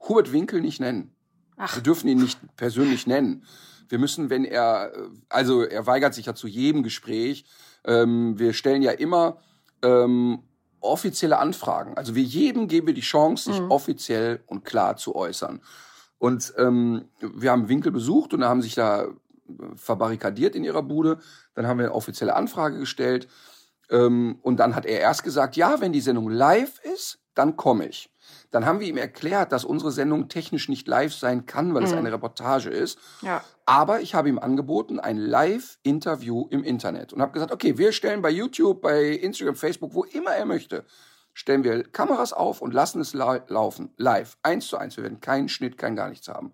[0.00, 1.14] Hubert Winkel nicht nennen.
[1.56, 1.76] Ach.
[1.76, 3.44] Wir dürfen ihn nicht persönlich nennen.
[3.88, 7.44] Wir müssen, wenn er, äh, also er weigert sich ja zu jedem Gespräch.
[7.84, 9.38] Ähm, wir stellen ja immer
[9.82, 10.42] ähm,
[10.82, 11.96] offizielle Anfragen.
[11.96, 13.70] Also wir jedem geben wir die Chance, sich Mhm.
[13.70, 15.60] offiziell und klar zu äußern.
[16.18, 19.08] Und ähm, wir haben Winkel besucht und da haben sich da äh,
[19.74, 21.18] verbarrikadiert in ihrer Bude.
[21.54, 23.26] Dann haben wir eine offizielle Anfrage gestellt.
[23.90, 27.86] Ähm, und dann hat er erst gesagt, ja, wenn die Sendung live ist, dann komme
[27.88, 28.11] ich.
[28.50, 31.92] Dann haben wir ihm erklärt, dass unsere Sendung technisch nicht live sein kann, weil es
[31.92, 31.98] Mhm.
[31.98, 32.98] eine Reportage ist.
[33.22, 33.42] Ja.
[33.66, 37.12] Aber ich habe ihm angeboten, ein Live-Interview im Internet.
[37.12, 40.84] Und habe gesagt, okay, wir stellen bei YouTube, bei Instagram, Facebook, wo immer er möchte,
[41.34, 43.92] stellen wir Kameras auf und lassen es lau laufen.
[43.96, 44.36] Live.
[44.42, 44.96] Eins zu eins.
[44.96, 46.52] Wir werden keinen Schnitt, kein gar nichts haben.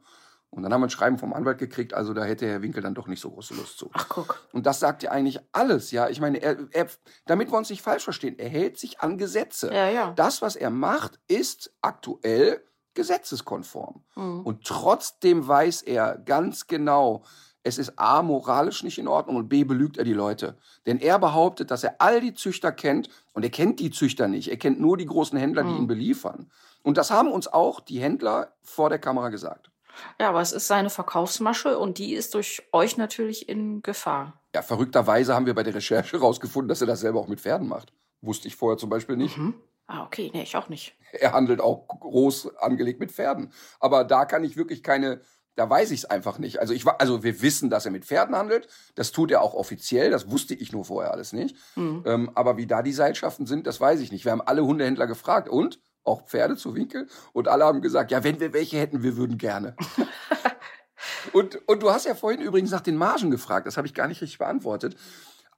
[0.51, 2.95] Und dann haben wir ein Schreiben vom Anwalt gekriegt, also da hätte Herr Winkel dann
[2.95, 3.91] doch nicht so große Lust zu.
[3.93, 4.41] Ach, guck.
[4.53, 6.09] Und das sagt ja eigentlich alles, ja.
[6.09, 6.87] Ich meine, er, er,
[7.27, 9.73] damit wir uns nicht falsch verstehen, er hält sich an Gesetze.
[9.73, 10.13] Ja, ja.
[10.13, 12.63] Das, was er macht, ist aktuell
[12.95, 14.03] gesetzeskonform.
[14.17, 14.41] Mhm.
[14.41, 17.25] Und trotzdem weiß er ganz genau,
[17.63, 20.57] es ist A, moralisch nicht in Ordnung und B, belügt er die Leute.
[20.87, 24.49] Denn er behauptet, dass er all die Züchter kennt und er kennt die Züchter nicht.
[24.49, 25.77] Er kennt nur die großen Händler, die Mhm.
[25.81, 26.51] ihn beliefern.
[26.83, 29.71] Und das haben uns auch die Händler vor der Kamera gesagt.
[30.21, 34.41] Ja, aber es ist seine Verkaufsmasche und die ist durch euch natürlich in Gefahr.
[34.55, 37.69] Ja, verrückterweise haben wir bei der Recherche herausgefunden, dass er das selber auch mit Pferden
[37.69, 37.93] macht.
[38.21, 39.37] Wusste ich vorher zum Beispiel nicht.
[39.37, 39.55] Mhm.
[39.87, 40.31] Ah, okay.
[40.35, 40.95] Nee, ich auch nicht.
[41.13, 43.53] Er handelt auch groß angelegt mit Pferden.
[43.81, 45.23] Aber da kann ich wirklich keine,
[45.55, 46.61] da weiß ich es einfach nicht.
[46.61, 48.69] Also ich war, also wir wissen, dass er mit Pferden handelt.
[48.97, 50.11] Das tut er auch offiziell.
[50.11, 51.57] Das wusste ich nur vorher alles nicht.
[51.77, 52.03] Mhm.
[52.07, 54.25] Ähm, aber wie da die Seilschaften sind, das weiß ich nicht.
[54.25, 58.25] Wir haben alle Hundehändler gefragt und auch Pferde zu Winkel und alle haben gesagt, ja,
[58.25, 59.77] wenn wir welche hätten, wir würden gerne.
[61.33, 63.67] und, und du hast ja vorhin übrigens nach den Margen gefragt.
[63.67, 64.97] Das habe ich gar nicht richtig beantwortet.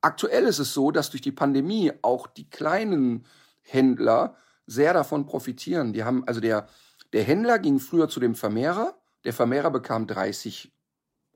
[0.02, 3.26] Aktuell ist es so, dass durch die Pandemie auch die kleinen
[3.62, 4.36] Händler
[4.66, 5.92] sehr davon profitieren.
[5.92, 6.68] Die haben, also der,
[7.12, 8.94] der Händler ging früher zu dem Vermehrer.
[9.24, 10.72] Der Vermehrer bekam 30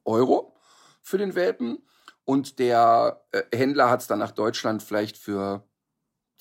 [0.05, 0.57] Euro
[1.03, 1.79] für den Welpen
[2.25, 5.67] und der äh, Händler hat es dann nach Deutschland vielleicht für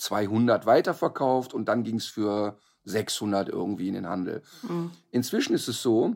[0.04, 4.42] 200 weiterverkauft und dann ging es für 600 irgendwie in den Handel.
[4.64, 4.92] Mhm.
[5.12, 6.16] Inzwischen ist es so,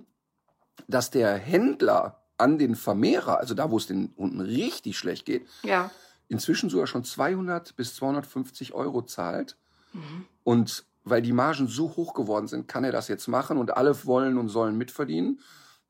[0.88, 5.48] dass der Händler an den Vermehrer, also da, wo es den Hunden richtig schlecht geht,
[5.64, 5.90] Ja.
[6.28, 9.58] inzwischen sogar schon 200 bis 250 Euro zahlt.
[9.94, 10.26] Mhm.
[10.44, 14.06] Und weil die Margen so hoch geworden sind, kann er das jetzt machen und alle
[14.06, 15.40] wollen und sollen mitverdienen.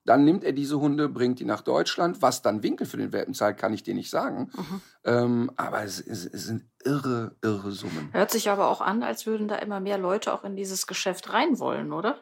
[0.07, 2.21] Dann nimmt er diese Hunde, bringt die nach Deutschland.
[2.21, 4.49] Was dann Winkel für den Welpen zahlt, kann ich dir nicht sagen.
[4.55, 4.81] Mhm.
[5.03, 8.07] Ähm, aber es, es, es sind irre, irre Summen.
[8.13, 11.33] Hört sich aber auch an, als würden da immer mehr Leute auch in dieses Geschäft
[11.33, 12.17] rein wollen, oder?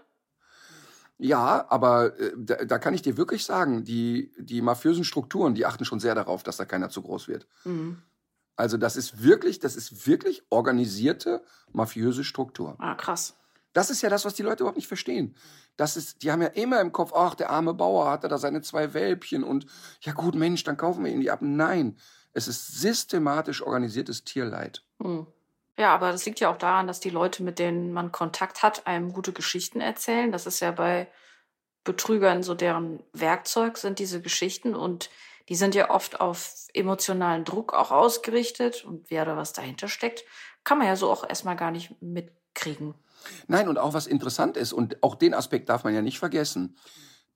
[1.20, 5.68] Ja, aber äh, da, da kann ich dir wirklich sagen, die, die mafiösen Strukturen, die
[5.68, 7.48] achten schon sehr darauf, dass da keiner zu groß wird.
[7.66, 8.02] Mhm.
[8.56, 12.78] Also das ist wirklich, das ist wirklich organisierte mafiöse Struktur.
[12.80, 13.38] Ah, krass.
[13.76, 15.36] Das ist ja das, was die Leute überhaupt nicht verstehen.
[15.76, 18.62] Das ist, die haben ja immer im Kopf, ach, der arme Bauer hatte da seine
[18.62, 19.66] zwei Welpchen und
[20.00, 21.40] ja gut, Mensch, dann kaufen wir ihm die ab.
[21.42, 21.98] Nein,
[22.32, 24.82] es ist systematisch organisiertes Tierleid.
[25.02, 25.28] Hm.
[25.78, 28.88] Ja, aber das liegt ja auch daran, dass die Leute, mit denen man Kontakt hat,
[28.88, 30.32] einem gute Geschichten erzählen.
[30.32, 31.10] Das ist ja bei
[31.84, 35.10] Betrügern so deren Werkzeug sind diese Geschichten und
[35.50, 40.24] die sind ja oft auf emotionalen Druck auch ausgerichtet und wer da was dahinter steckt,
[40.64, 42.96] kann man ja so auch erstmal gar nicht mitkriegen.
[43.48, 46.78] Nein, und auch was interessant ist, und auch den Aspekt darf man ja nicht vergessen.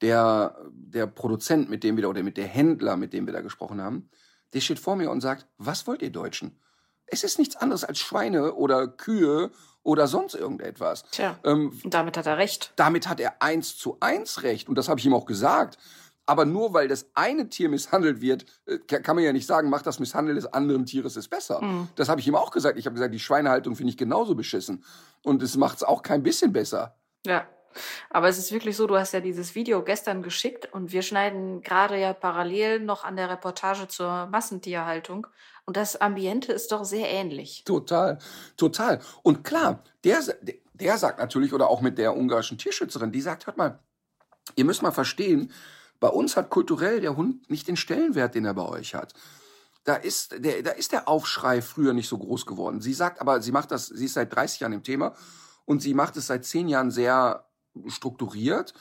[0.02, 3.42] Der, der Produzent, mit dem wir da, oder mit der Händler, mit dem wir da
[3.42, 4.10] gesprochen haben,
[4.54, 6.58] der steht vor mir und sagt, was wollt ihr Deutschen?
[7.06, 9.52] Es ist nichts anderes als Schweine oder Kühe
[9.84, 11.04] oder sonst irgendetwas.
[11.12, 12.74] Tja, ähm, damit hat er recht.
[12.76, 14.70] Damit hat er eins zu eins recht.
[14.70, 15.78] Und das habe ich ihm auch gesagt.
[16.30, 19.88] Aber nur weil das eine Tier misshandelt wird, äh, kann man ja nicht sagen, macht
[19.88, 21.60] das Misshandeln des anderen Tieres ist besser.
[21.60, 21.88] Mhm.
[21.96, 22.78] Das habe ich ihm auch gesagt.
[22.78, 24.84] Ich habe gesagt, die Schweinehaltung finde ich genauso beschissen.
[25.24, 26.96] Und es macht es auch kein bisschen besser.
[27.26, 27.48] Ja.
[28.12, 31.62] Aber es ist wirklich so, du hast ja dieses Video gestern geschickt und wir schneiden
[31.62, 35.26] gerade ja parallel noch an der Reportage zur Massentierhaltung.
[35.66, 37.64] Und das Ambiente ist doch sehr ähnlich.
[37.66, 38.20] Total,
[38.56, 39.00] total.
[39.24, 40.20] Und klar, der,
[40.74, 43.80] der sagt natürlich, oder auch mit der ungarischen Tierschützerin, die sagt, hört mal,
[44.56, 45.52] ihr müsst mal verstehen,
[46.00, 49.14] bei uns hat kulturell der Hund nicht den Stellenwert, den er bei euch hat.
[49.84, 52.82] Da ist, der, da ist der Aufschrei früher nicht so groß geworden.
[52.82, 55.16] Sie sagt aber, sie macht das, sie ist seit 30 Jahren im Thema
[55.66, 57.46] und sie macht es seit 10 Jahren sehr
[57.88, 58.74] strukturiert.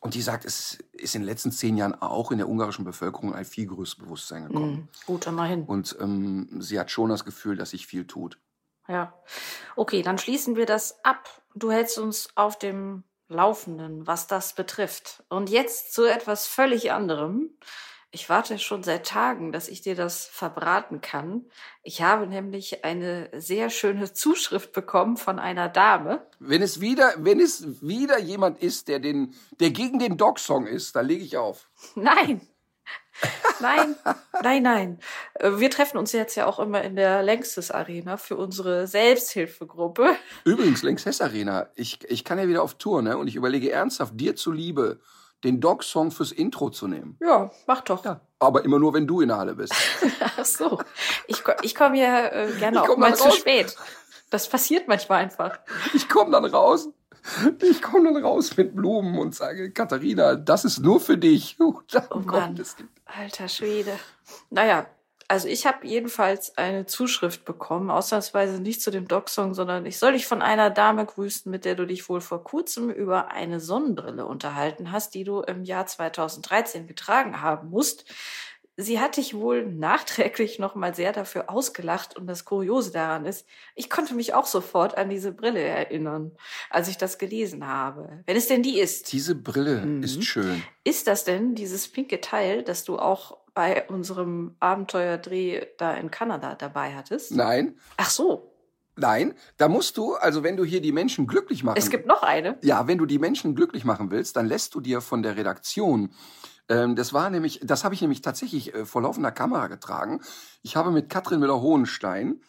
[0.00, 3.34] Und die sagt, es ist in den letzten zehn Jahren auch in der ungarischen Bevölkerung
[3.34, 4.74] ein viel größeres Bewusstsein gekommen.
[4.74, 5.64] Mm, gut, immerhin.
[5.64, 8.38] Und ähm, sie hat schon das Gefühl, dass sich viel tut.
[8.86, 9.14] Ja.
[9.76, 11.42] Okay, dann schließen wir das ab.
[11.54, 15.24] Du hältst uns auf dem Laufenden, was das betrifft.
[15.28, 17.56] Und jetzt zu etwas völlig anderem.
[18.10, 21.46] Ich warte schon seit Tagen, dass ich dir das verbraten kann.
[21.82, 26.24] Ich habe nämlich eine sehr schöne Zuschrift bekommen von einer Dame.
[26.38, 30.94] Wenn es wieder, wenn es wieder jemand ist, der den, der gegen den Dog-Song ist,
[30.94, 31.68] dann lege ich auf.
[31.96, 32.40] Nein,
[33.60, 33.96] Nein,
[34.42, 34.98] nein, nein.
[35.34, 40.16] Äh, wir treffen uns jetzt ja auch immer in der Längstes Arena für unsere Selbsthilfegruppe.
[40.44, 43.16] Übrigens, Längstes Arena, ich, ich kann ja wieder auf Tour, ne?
[43.16, 45.00] Und ich überlege ernsthaft, dir zuliebe,
[45.44, 47.18] den Dog-Song fürs Intro zu nehmen.
[47.20, 48.04] Ja, mach doch.
[48.04, 49.74] Ja, aber immer nur, wenn du in der Halle bist.
[50.36, 50.80] Ach so.
[51.26, 53.76] Ich, ich komme ja äh, gerne ich auch mal zu spät.
[54.30, 55.58] Das passiert manchmal einfach.
[55.92, 56.88] Ich komme dann raus
[57.62, 61.56] ich komme dann raus mit Blumen und sage, Katharina, das ist nur für dich.
[61.60, 61.80] oh
[62.20, 62.60] Mann,
[63.06, 63.98] alter Schwede.
[64.50, 64.86] Naja,
[65.26, 70.12] also ich habe jedenfalls eine Zuschrift bekommen, ausnahmsweise nicht zu dem Dog-Song, sondern ich soll
[70.12, 74.26] dich von einer Dame grüßen, mit der du dich wohl vor kurzem über eine Sonnenbrille
[74.26, 78.04] unterhalten hast, die du im Jahr 2013 getragen haben musst.
[78.76, 83.88] Sie hat dich wohl nachträglich nochmal sehr dafür ausgelacht und das Kuriose daran ist, ich
[83.88, 86.32] konnte mich auch sofort an diese Brille erinnern,
[86.70, 88.24] als ich das gelesen habe.
[88.26, 89.12] Wenn es denn die ist.
[89.12, 90.02] Diese Brille mhm.
[90.02, 90.62] ist schön.
[90.82, 96.56] Ist das denn dieses pinke Teil, das du auch bei unserem Abenteuerdreh da in Kanada
[96.56, 97.30] dabei hattest?
[97.32, 97.78] Nein.
[97.96, 98.53] Ach so.
[98.96, 101.78] Nein, da musst du, also wenn du hier die Menschen glücklich machen.
[101.78, 102.58] Es gibt noch eine.
[102.62, 106.10] Ja, wenn du die Menschen glücklich machen willst, dann lässt du dir von der Redaktion
[106.68, 110.22] ähm, das war nämlich, das habe ich nämlich tatsächlich äh, vor laufender Kamera getragen.
[110.62, 112.40] Ich habe mit Katrin Müller-Hohenstein,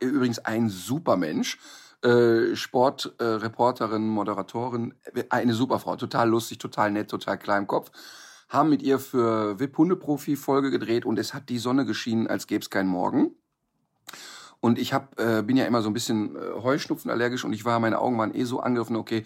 [0.00, 1.58] äh, übrigens ein super Mensch,
[2.02, 7.66] äh, Sportreporterin, äh, Moderatorin, äh, eine super Frau, total lustig, total nett, total klar im
[7.66, 7.90] Kopf,
[8.48, 12.46] haben mit ihr für VIP Hundeprofi Folge gedreht und es hat die Sonne geschienen, als
[12.46, 13.34] gäbe es keinen Morgen.
[14.60, 17.64] Und ich hab, äh, bin ja immer so ein bisschen äh, Heuschnupfen allergisch und ich
[17.64, 19.24] war, meine Augen waren eh so angegriffen, okay,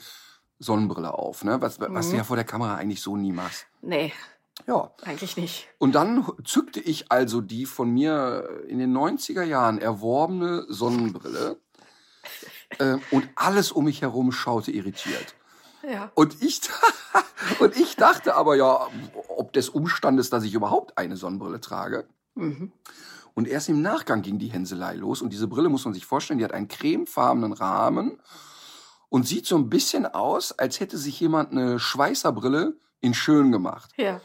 [0.59, 1.61] Sonnenbrille auf, ne?
[1.61, 1.87] Was, mhm.
[1.91, 3.67] was du ja vor der Kamera eigentlich so nie machst.
[3.81, 4.13] Nee.
[4.67, 4.93] Ja.
[5.03, 5.69] Eigentlich nicht.
[5.79, 11.57] Und dann zückte ich also die von mir in den 90er Jahren erworbene Sonnenbrille
[12.79, 15.35] äh, und alles um mich herum schaute irritiert.
[15.83, 16.13] Ja.
[16.15, 16.61] Und ich,
[17.59, 18.87] und ich dachte aber ja,
[19.29, 22.07] ob des Umstandes, dass ich überhaupt eine Sonnenbrille trage.
[22.35, 22.73] Mhm.
[23.35, 25.23] Und erst im Nachgang ging die Hänselei los.
[25.23, 28.21] Und diese Brille muss man sich vorstellen, die hat einen cremefarbenen Rahmen
[29.09, 33.91] und sieht so ein bisschen aus, als hätte sich jemand eine Schweißerbrille in schön gemacht.
[33.97, 34.21] Ja.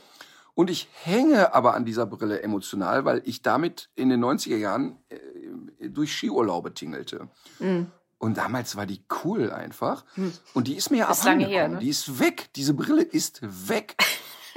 [0.54, 4.98] Und ich hänge aber an dieser Brille emotional, weil ich damit in den 90er Jahren
[5.10, 7.30] äh, durch Skiurlaube tingelte.
[7.60, 7.92] Mhm.
[8.18, 10.04] Und damals war die cool einfach.
[10.16, 10.34] Mhm.
[10.54, 11.74] Und die ist mir ja abhandengekommen.
[11.74, 11.80] Ne?
[11.80, 12.50] Die ist weg.
[12.56, 13.96] Diese Brille ist weg.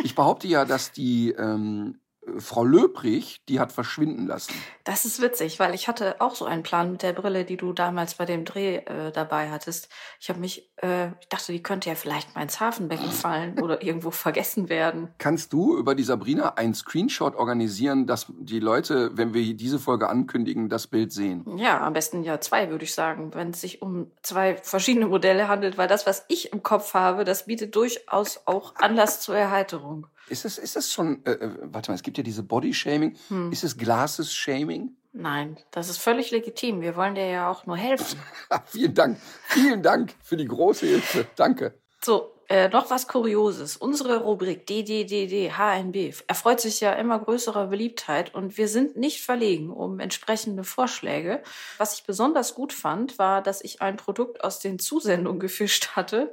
[0.02, 1.99] Ich behaupte ja, dass die ähm,
[2.38, 4.52] Frau Löbrich, die hat verschwinden lassen.
[4.84, 7.72] Das ist witzig, weil ich hatte auch so einen Plan mit der Brille, die du
[7.72, 9.88] damals bei dem Dreh äh, dabei hattest.
[10.20, 13.82] Ich habe mich, äh, ich dachte, die könnte ja vielleicht mal ins Hafenbecken fallen oder
[13.82, 15.08] irgendwo vergessen werden.
[15.16, 20.08] Kannst du über die Sabrina einen Screenshot organisieren, dass die Leute, wenn wir diese Folge
[20.08, 21.44] ankündigen, das Bild sehen?
[21.56, 25.48] Ja, am besten ja zwei, würde ich sagen, wenn es sich um zwei verschiedene Modelle
[25.48, 30.06] handelt, weil das, was ich im Kopf habe, das bietet durchaus auch Anlass zur Erheiterung.
[30.30, 33.16] Ist das, ist das schon, äh, äh, warte mal, es gibt ja diese Body-Shaming.
[33.28, 33.52] Hm.
[33.52, 34.96] Ist es Glasses-Shaming?
[35.12, 36.82] Nein, das ist völlig legitim.
[36.82, 38.20] Wir wollen dir ja auch nur helfen.
[38.66, 39.18] vielen Dank.
[39.48, 41.26] Vielen Dank für die große Hilfe.
[41.34, 41.74] Danke.
[42.00, 43.76] So, äh, noch was Kurioses.
[43.76, 49.70] Unsere Rubrik DDDD HNB erfreut sich ja immer größerer Beliebtheit und wir sind nicht verlegen
[49.70, 51.42] um entsprechende Vorschläge.
[51.78, 56.32] Was ich besonders gut fand, war, dass ich ein Produkt aus den Zusendungen gefischt hatte,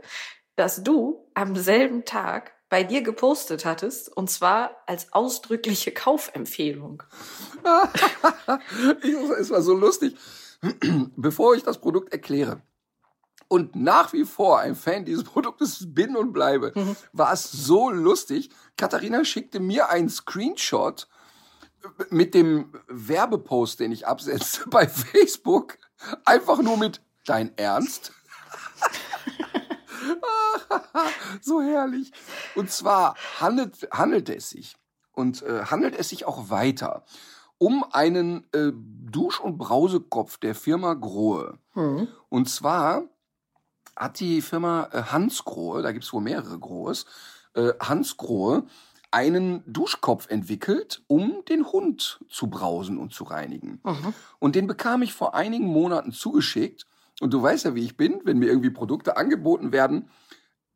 [0.56, 7.04] das du am selben Tag bei dir gepostet hattest, und zwar als ausdrückliche Kaufempfehlung.
[9.40, 10.16] es war so lustig.
[11.16, 12.62] Bevor ich das Produkt erkläre
[13.48, 16.96] und nach wie vor ein Fan dieses Produktes bin und bleibe, mhm.
[17.14, 18.50] war es so lustig.
[18.76, 21.08] Katharina schickte mir einen Screenshot
[22.10, 25.78] mit dem Werbepost, den ich absetzte bei Facebook,
[26.26, 28.14] einfach nur mit Dein Ernst?
[31.42, 32.12] so herrlich.
[32.56, 34.76] Und zwar handelt, handelt es sich
[35.14, 37.04] und äh, handelt es sich auch weiter
[37.58, 41.58] um einen äh, Dusch- und Brausekopf der Firma Grohe.
[41.74, 42.08] Mhm.
[42.30, 43.04] Und zwar
[43.96, 47.06] hat die Firma äh, Hans Grohe, da gibt's wohl mehrere Grohes,
[47.56, 48.68] äh, Hans Grohe
[49.10, 53.80] einen Duschkopf entwickelt, um den Hund zu brausen und zu reinigen.
[53.84, 54.14] Mhm.
[54.40, 56.86] Und den bekam ich vor einigen Monaten zugeschickt.
[57.22, 60.10] Und du weißt ja, wie ich bin, wenn mir irgendwie Produkte angeboten werden,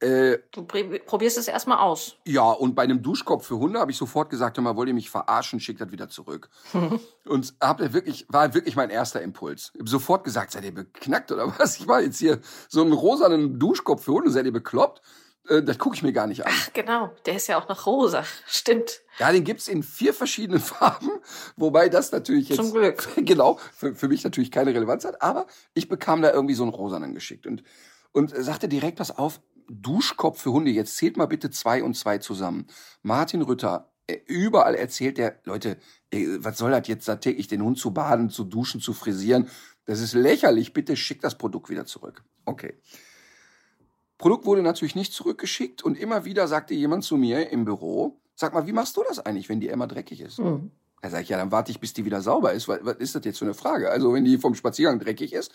[0.01, 2.17] äh, du probierst es erstmal aus.
[2.25, 4.93] Ja, und bei einem Duschkopf für Hunde habe ich sofort gesagt, hör mal, wollt ihr
[4.93, 6.49] mich verarschen, schickt das wieder zurück.
[7.25, 9.71] und hab wirklich, war wirklich mein erster Impuls.
[9.73, 11.79] Ich habe sofort gesagt, seid ihr beknackt oder was?
[11.79, 15.01] Ich war jetzt hier so einen rosanen Duschkopf für Hunde, seid ihr bekloppt?
[15.47, 16.51] Äh, das gucke ich mir gar nicht an.
[16.55, 17.11] Ach, genau.
[17.25, 18.23] Der ist ja auch noch rosa.
[18.47, 19.01] Stimmt.
[19.19, 21.11] Ja, den gibt's in vier verschiedenen Farben,
[21.55, 22.57] wobei das natürlich jetzt.
[22.57, 23.07] Zum Glück.
[23.17, 26.71] Genau, für, für mich natürlich keine Relevanz hat, aber ich bekam da irgendwie so einen
[26.71, 27.63] rosanen geschickt und,
[28.11, 30.71] und sagte direkt, pass auf, Duschkopf für Hunde.
[30.71, 32.67] Jetzt zählt mal bitte zwei und zwei zusammen.
[33.01, 35.77] Martin Rütter, äh, überall erzählt der, Leute,
[36.11, 39.47] äh, was soll das jetzt da täglich den Hund zu baden, zu duschen, zu frisieren?
[39.85, 40.73] Das ist lächerlich.
[40.73, 42.23] Bitte schick das Produkt wieder zurück.
[42.45, 42.73] Okay.
[44.17, 48.53] Produkt wurde natürlich nicht zurückgeschickt und immer wieder sagte jemand zu mir im Büro, sag
[48.53, 50.39] mal, wie machst du das eigentlich, wenn die immer dreckig ist?
[50.39, 50.71] Mhm.
[51.01, 52.67] Da sage ich, ja, dann warte ich, bis die wieder sauber ist.
[52.67, 53.89] Was ist das jetzt für eine Frage?
[53.89, 55.51] Also, wenn die vom Spaziergang dreckig ist,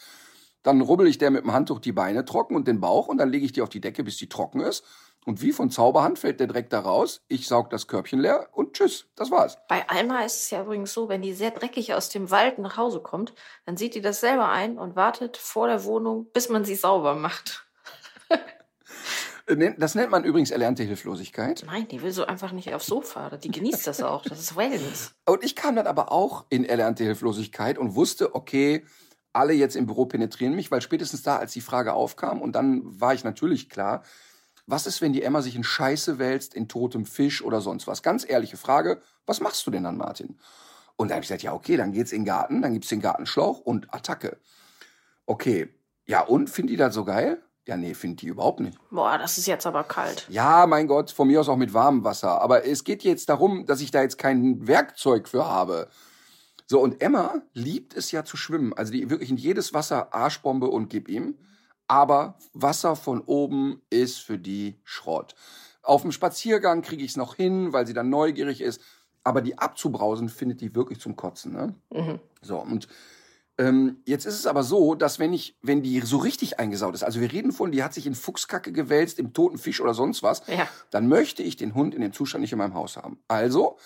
[0.63, 3.31] dann rubbel ich der mit dem Handtuch die Beine trocken und den Bauch und dann
[3.31, 4.85] lege ich die auf die Decke, bis die trocken ist.
[5.25, 7.23] Und wie von Zauberhand fällt der Dreck da raus.
[7.27, 9.59] Ich saug das Körbchen leer und tschüss, das war's.
[9.69, 12.77] Bei Alma ist es ja übrigens so, wenn die sehr dreckig aus dem Wald nach
[12.77, 16.65] Hause kommt, dann sieht die das selber ein und wartet vor der Wohnung, bis man
[16.65, 17.67] sie sauber macht.
[19.79, 21.63] Das nennt man übrigens erlernte Hilflosigkeit.
[21.67, 23.37] Nein, die will so einfach nicht aufs Sofa.
[23.37, 24.25] Die genießt das auch.
[24.25, 25.15] Das ist Wellness.
[25.25, 28.85] Und ich kam dann aber auch in erlernte Hilflosigkeit und wusste, okay,
[29.37, 33.01] alle jetzt im Büro penetrieren mich, weil spätestens da, als die Frage aufkam, und dann
[33.01, 34.03] war ich natürlich klar,
[34.67, 38.03] was ist, wenn die Emma sich in Scheiße wälzt, in totem Fisch oder sonst was?
[38.03, 40.39] Ganz ehrliche Frage, was machst du denn dann, Martin?
[40.97, 43.01] Und dann habe ich gesagt, ja, okay, dann geht's in den Garten, dann gibt's den
[43.01, 44.39] Gartenschlauch und Attacke.
[45.27, 45.69] Okay,
[46.07, 47.43] ja, und, finden die das so geil?
[47.67, 48.79] Ja, nee, finde die überhaupt nicht.
[48.91, 50.27] Boah, das ist jetzt aber kalt.
[50.31, 52.41] Ja, mein Gott, von mir aus auch mit warmem Wasser.
[52.41, 55.89] Aber es geht jetzt darum, dass ich da jetzt kein Werkzeug für habe.
[56.67, 58.73] So, und Emma liebt es ja zu schwimmen.
[58.73, 61.37] Also die wirklich in jedes Wasser Arschbombe und gib ihm.
[61.89, 65.37] Aber Wasser von oben ist für die Schrott.
[65.83, 68.81] Auf dem Spaziergang kriege ich es noch hin, weil sie dann neugierig ist.
[69.23, 71.53] Aber die abzubrausen findet die wirklich zum Kotzen.
[71.53, 71.75] Ne?
[71.91, 72.19] Mhm.
[72.43, 72.89] So, und
[73.59, 77.05] ähm, jetzt ist es aber so, dass wenn ich, wenn die so richtig eingesaut ist,
[77.05, 80.23] also wir reden von, die hat sich in Fuchskacke gewälzt, im toten Fisch oder sonst
[80.23, 80.69] was, ja.
[80.91, 83.19] dann möchte ich den Hund in dem Zustand nicht in meinem Haus haben.
[83.29, 83.79] Also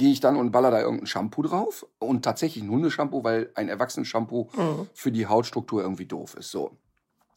[0.00, 3.68] gehe ich dann und baller da irgendein Shampoo drauf und tatsächlich ein Hundeshampoo, weil ein
[3.68, 4.88] Erwachsenen-Shampoo mhm.
[4.94, 6.50] für die Hautstruktur irgendwie doof ist.
[6.50, 6.78] So.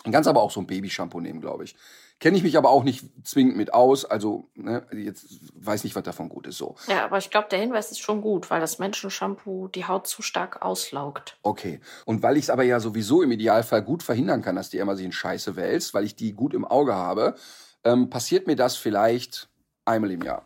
[0.05, 1.75] Man kann aber auch so ein Babyshampoo nehmen, glaube ich.
[2.21, 4.05] Kenne ich mich aber auch nicht zwingend mit aus.
[4.05, 6.57] Also, ne, jetzt weiß nicht, was davon gut ist.
[6.57, 6.75] So.
[6.87, 10.21] Ja, aber ich glaube, der Hinweis ist schon gut, weil das Menschenshampoo die Haut zu
[10.21, 11.37] stark auslaugt.
[11.43, 11.81] Okay.
[12.05, 14.95] Und weil ich es aber ja sowieso im Idealfall gut verhindern kann, dass die immer
[14.95, 17.35] sich in Scheiße wälzt, weil ich die gut im Auge habe,
[17.83, 19.49] ähm, passiert mir das vielleicht
[19.83, 20.45] einmal im Jahr.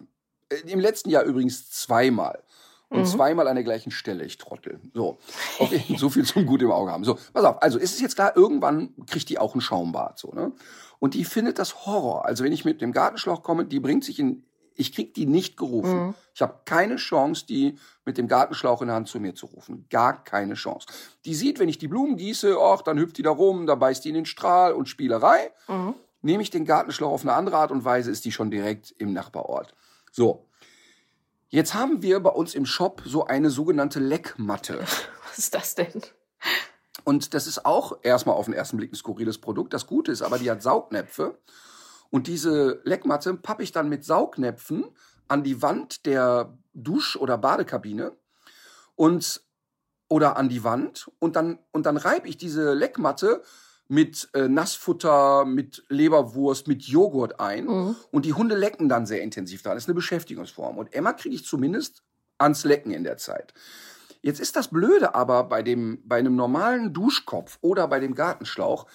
[0.49, 2.43] Äh, Im letzten Jahr übrigens zweimal.
[2.89, 3.05] Und mhm.
[3.05, 4.79] zweimal an der gleichen Stelle, ich trottel.
[4.93, 5.17] So.
[5.59, 7.03] Okay, so viel zum gut im Auge haben.
[7.03, 10.31] So, pass auf, also ist es jetzt klar, irgendwann kriegt die auch ein Schaumbad, so,
[10.31, 10.53] ne?
[10.99, 12.25] Und die findet das Horror.
[12.25, 14.43] Also wenn ich mit dem Gartenschlauch komme, die bringt sich in,
[14.73, 16.07] ich krieg die nicht gerufen.
[16.07, 16.13] Mhm.
[16.33, 19.85] Ich habe keine Chance, die mit dem Gartenschlauch in der Hand zu mir zu rufen.
[19.89, 20.87] Gar keine Chance.
[21.25, 24.05] Die sieht, wenn ich die Blumen gieße, ach, dann hüpft die da rum, da beißt
[24.05, 25.51] die in den Strahl und Spielerei.
[25.67, 25.93] Mhm.
[26.21, 29.13] Nehme ich den Gartenschlauch auf eine andere Art und Weise, ist die schon direkt im
[29.13, 29.75] Nachbarort.
[30.17, 30.49] So.
[31.49, 34.79] Jetzt haben wir bei uns im Shop so eine sogenannte Leckmatte.
[35.29, 36.01] Was ist das denn?
[37.03, 39.73] Und das ist auch erstmal auf den ersten Blick ein skurriles Produkt.
[39.73, 41.37] Das Gute ist aber, die hat Saugnäpfe.
[42.09, 44.85] Und diese Leckmatte pappe ich dann mit Saugnäpfen
[45.27, 48.17] an die Wand der Dusch- oder Badekabine
[48.95, 49.43] und
[50.09, 53.43] oder an die Wand und dann und dann reibe ich diese Leckmatte
[53.89, 57.95] mit äh, Nassfutter, mit Leberwurst, mit Joghurt ein Mhm.
[58.11, 59.73] und die Hunde lecken dann sehr intensiv da.
[59.73, 62.03] Das ist eine Beschäftigungsform und Emma kriege ich zumindest
[62.37, 63.53] ans Lecken in der Zeit.
[64.21, 68.87] Jetzt ist das Blöde aber bei dem bei einem normalen Duschkopf oder bei dem Gartenschlauch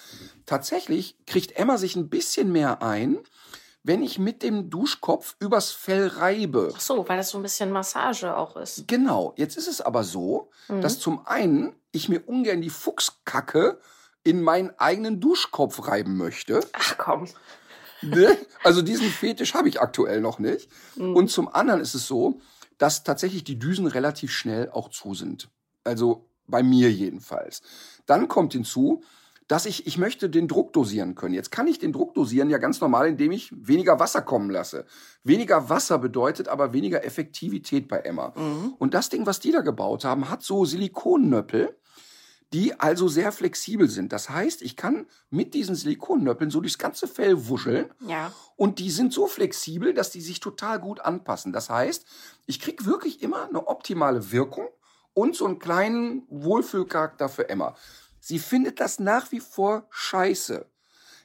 [0.47, 3.19] tatsächlich kriegt Emma sich ein bisschen mehr ein,
[3.85, 6.73] wenn ich mit dem Duschkopf übers Fell reibe.
[6.77, 8.87] Ach so, weil das so ein bisschen Massage auch ist.
[8.89, 10.81] Genau, jetzt ist es aber so, Mhm.
[10.83, 13.79] dass zum einen ich mir ungern die Fuchskacke
[14.25, 16.61] in meinen eigenen Duschkopf reiben möchte.
[16.73, 17.29] Ach komm.
[18.03, 18.37] Ne?
[18.65, 20.69] Also diesen Fetisch habe ich aktuell noch nicht.
[20.97, 21.15] Mhm.
[21.15, 22.41] Und zum anderen ist es so,
[22.79, 25.49] dass tatsächlich die Düsen relativ schnell auch zu sind.
[25.85, 27.63] Also bei mir jedenfalls.
[28.07, 29.03] Dann kommt hinzu,
[29.49, 31.35] dass ich, ich möchte den Druck dosieren können.
[31.35, 34.87] Jetzt kann ich den Druck dosieren ja ganz normal, indem ich weniger Wasser kommen lasse.
[35.25, 38.33] Weniger Wasser bedeutet aber weniger Effektivität bei Emma.
[38.37, 38.75] Mhm.
[38.79, 41.77] Und das Ding, was die da gebaut haben, hat so Silikonnöppel,
[42.53, 44.13] die also sehr flexibel sind.
[44.13, 48.33] Das heißt, ich kann mit diesen Silikonnöppeln so durchs ganze Fell wuscheln Ja.
[48.57, 51.53] und die sind so flexibel, dass die sich total gut anpassen.
[51.53, 52.05] Das heißt,
[52.47, 54.69] ich krieg wirklich immer eine optimale Wirkung
[55.15, 57.75] und so einen kleinen Wohlfühlcharakter für Emma.
[58.21, 60.67] Sie findet das nach wie vor scheiße.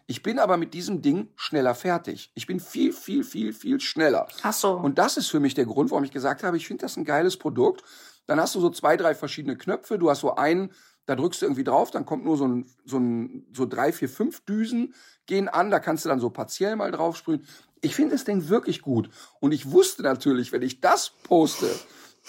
[0.10, 2.32] Ich bin aber mit diesem Ding schneller fertig.
[2.34, 4.28] Ich bin viel, viel, viel, viel schneller.
[4.42, 4.72] Ach so.
[4.72, 7.04] Und das ist für mich der Grund, warum ich gesagt habe, ich finde das ein
[7.04, 7.84] geiles Produkt.
[8.26, 10.00] Dann hast du so zwei, drei verschiedene Knöpfe.
[10.00, 10.72] Du hast so einen,
[11.08, 14.10] da drückst du irgendwie drauf, dann kommt nur so ein, so ein, so drei, vier,
[14.10, 14.94] fünf Düsen
[15.26, 15.72] gehen an.
[15.72, 17.48] Da kannst du dann so partiell mal drauf sprühen.
[17.82, 19.10] Ich finde das Ding wirklich gut.
[19.40, 21.70] Und ich wusste natürlich, wenn ich das poste,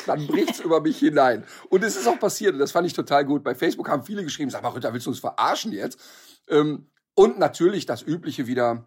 [0.07, 1.45] dann bricht's über mich hinein.
[1.71, 2.53] Und es ist auch passiert.
[2.53, 3.43] Und das fand ich total gut.
[3.43, 6.01] Bei Facebook haben viele geschrieben, sag mal, Ritter, willst du uns verarschen jetzt?
[6.47, 8.85] Ähm, und natürlich das Übliche wieder,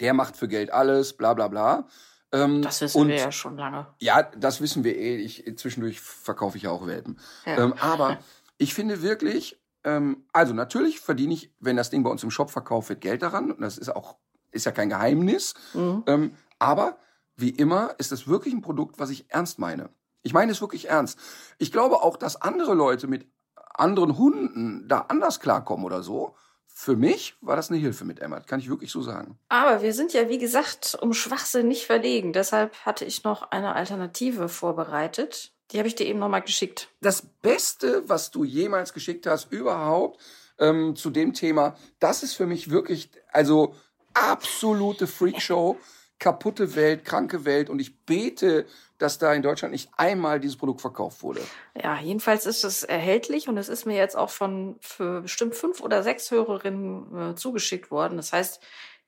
[0.00, 1.88] der macht für Geld alles, bla bla bla.
[2.32, 3.86] Ähm, das wissen und wir ja schon lange.
[4.00, 5.16] ja, das wissen wir eh.
[5.16, 7.18] Ich, zwischendurch verkaufe ich ja auch Welpen.
[7.44, 7.58] Ja.
[7.58, 8.18] Ähm, aber
[8.58, 12.50] ich finde wirklich, ähm, also natürlich verdiene ich, wenn das Ding bei uns im Shop
[12.50, 13.52] verkauft wird, Geld daran.
[13.52, 14.16] Und das ist auch,
[14.50, 15.54] ist ja kein Geheimnis.
[15.74, 16.02] Mhm.
[16.06, 16.98] Ähm, aber
[17.36, 19.90] wie immer ist es wirklich ein Produkt, was ich ernst meine.
[20.22, 21.18] Ich meine es wirklich ernst.
[21.58, 23.26] Ich glaube auch, dass andere Leute mit
[23.74, 26.34] anderen Hunden da anders klarkommen oder so.
[26.66, 29.38] Für mich war das eine Hilfe mit Emma, kann ich wirklich so sagen.
[29.48, 32.32] Aber wir sind ja, wie gesagt, um Schwachsinn nicht verlegen.
[32.32, 35.53] Deshalb hatte ich noch eine Alternative vorbereitet.
[35.70, 36.88] Die habe ich dir eben nochmal geschickt.
[37.00, 40.20] das Beste, was du jemals geschickt hast, überhaupt
[40.58, 43.74] ähm, zu dem Thema, das ist für mich wirklich, also
[44.12, 45.76] absolute Freakshow,
[46.18, 48.66] kaputte Welt, kranke Welt und ich bete,
[48.98, 51.40] dass da in Deutschland nicht einmal dieses Produkt verkauft wurde.
[51.80, 55.80] Ja, jedenfalls ist es erhältlich und es ist mir jetzt auch von für bestimmt fünf
[55.80, 58.16] oder sechs Hörerinnen äh, zugeschickt worden.
[58.16, 58.60] Das heißt,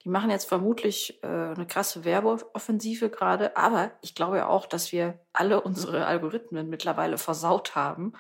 [0.07, 4.93] die machen jetzt vermutlich äh, eine krasse Werbeoffensive gerade, aber ich glaube ja auch, dass
[4.93, 8.13] wir alle unsere Algorithmen mittlerweile versaut haben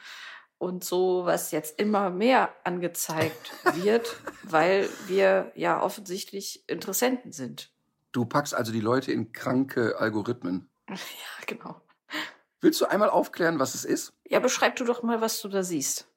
[0.59, 7.71] und so was jetzt immer mehr angezeigt wird, weil wir ja offensichtlich Interessenten sind.
[8.11, 10.69] Du packst also die Leute in kranke Algorithmen.
[10.89, 11.81] Ja, genau.
[12.61, 14.13] Willst du einmal aufklären, was es ist?
[14.29, 16.09] Ja, beschreib du doch mal, was du da siehst.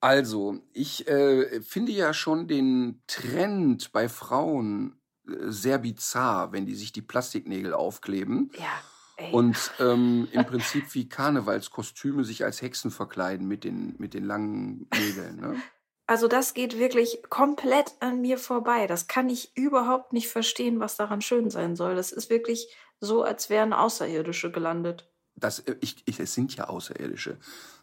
[0.00, 6.92] Also, ich äh, finde ja schon den Trend bei Frauen sehr bizarr, wenn die sich
[6.92, 8.50] die Plastiknägel aufkleben.
[8.58, 8.82] Ja.
[9.16, 9.32] Ey.
[9.32, 14.88] Und ähm, im Prinzip wie Karnevalskostüme sich als Hexen verkleiden mit den, mit den langen
[14.92, 15.36] Nägeln.
[15.36, 15.62] Ne?
[16.06, 18.86] Also das geht wirklich komplett an mir vorbei.
[18.86, 21.94] Das kann ich überhaupt nicht verstehen, was daran schön sein soll.
[21.94, 25.08] Das ist wirklich so, als wären Außerirdische gelandet.
[25.36, 27.38] Das, äh, ich, ich, es sind ja Außerirdische.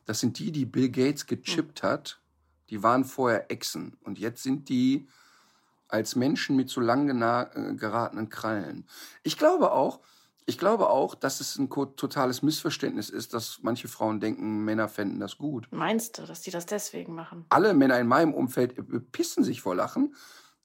[0.06, 2.22] Das sind die, die Bill Gates gechippt hat.
[2.70, 3.98] Die waren vorher Echsen.
[4.04, 5.08] Und jetzt sind die
[5.92, 8.86] als Menschen mit so lang äh, geratenen Krallen.
[9.24, 10.00] Ich glaube auch,
[10.46, 15.20] ich glaube auch, dass es ein totales Missverständnis ist, dass manche Frauen denken, Männer fänden
[15.20, 15.68] das gut.
[15.72, 17.46] Meinst du, dass die das deswegen machen?
[17.50, 20.16] alle Männer in meinem Umfeld äh, pissen sich vor Lachen.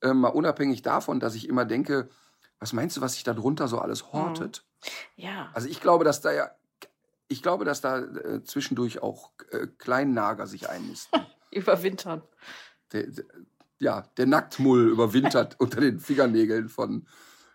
[0.01, 2.09] Äh, mal unabhängig davon, dass ich immer denke,
[2.59, 4.64] was meinst du, was sich da drunter so alles hortet?
[5.16, 5.51] Ja.
[5.53, 6.51] Also ich glaube, dass da ja,
[7.29, 11.20] ich glaube, dass da äh, zwischendurch auch äh, Kleinnager sich einnisten.
[11.51, 12.22] Überwintern.
[12.93, 13.24] der, der,
[13.79, 17.07] ja, der Nacktmull überwintert unter den Fingernägeln von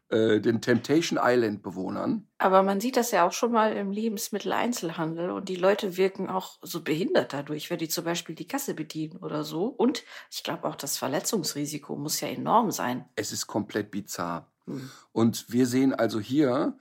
[0.09, 2.27] äh, den Temptation Island Bewohnern.
[2.37, 6.59] Aber man sieht das ja auch schon mal im Lebensmitteleinzelhandel und die Leute wirken auch
[6.61, 9.65] so behindert dadurch, wenn die zum Beispiel die Kasse bedienen oder so.
[9.65, 13.05] Und ich glaube auch das Verletzungsrisiko muss ja enorm sein.
[13.15, 14.51] Es ist komplett bizarr.
[14.65, 14.89] Hm.
[15.11, 16.77] Und wir sehen also hier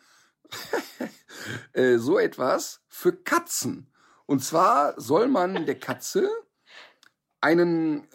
[1.72, 3.92] äh, so etwas für Katzen.
[4.26, 6.28] Und zwar soll man der Katze
[7.40, 8.06] einen, äh,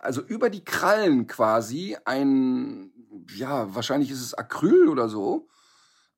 [0.00, 2.92] also über die Krallen quasi ein,
[3.34, 5.48] ja, wahrscheinlich ist es Acryl oder so,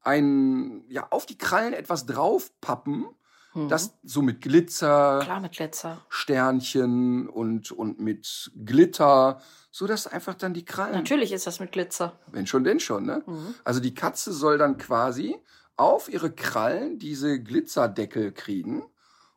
[0.03, 3.07] ein, ja, auf die Krallen etwas draufpappen,
[3.55, 3.69] Mhm.
[3.69, 6.01] das so mit Glitzer, Klar mit Glitzer.
[6.09, 11.71] Sternchen und, und mit Glitter, so dass einfach dann die Krallen, Natürlich ist das mit
[11.71, 12.19] Glitzer.
[12.29, 13.23] wenn schon, denn schon, ne?
[13.27, 13.55] Mhm.
[13.63, 15.37] Also die Katze soll dann quasi
[15.77, 18.85] auf ihre Krallen diese Glitzerdeckel kriegen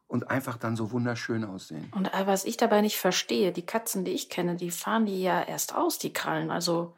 [0.08, 1.91] und einfach dann so wunderschön aussehen.
[1.95, 5.41] Und was ich dabei nicht verstehe, die Katzen, die ich kenne, die fahren die ja
[5.41, 6.51] erst aus, die Krallen.
[6.51, 6.95] Also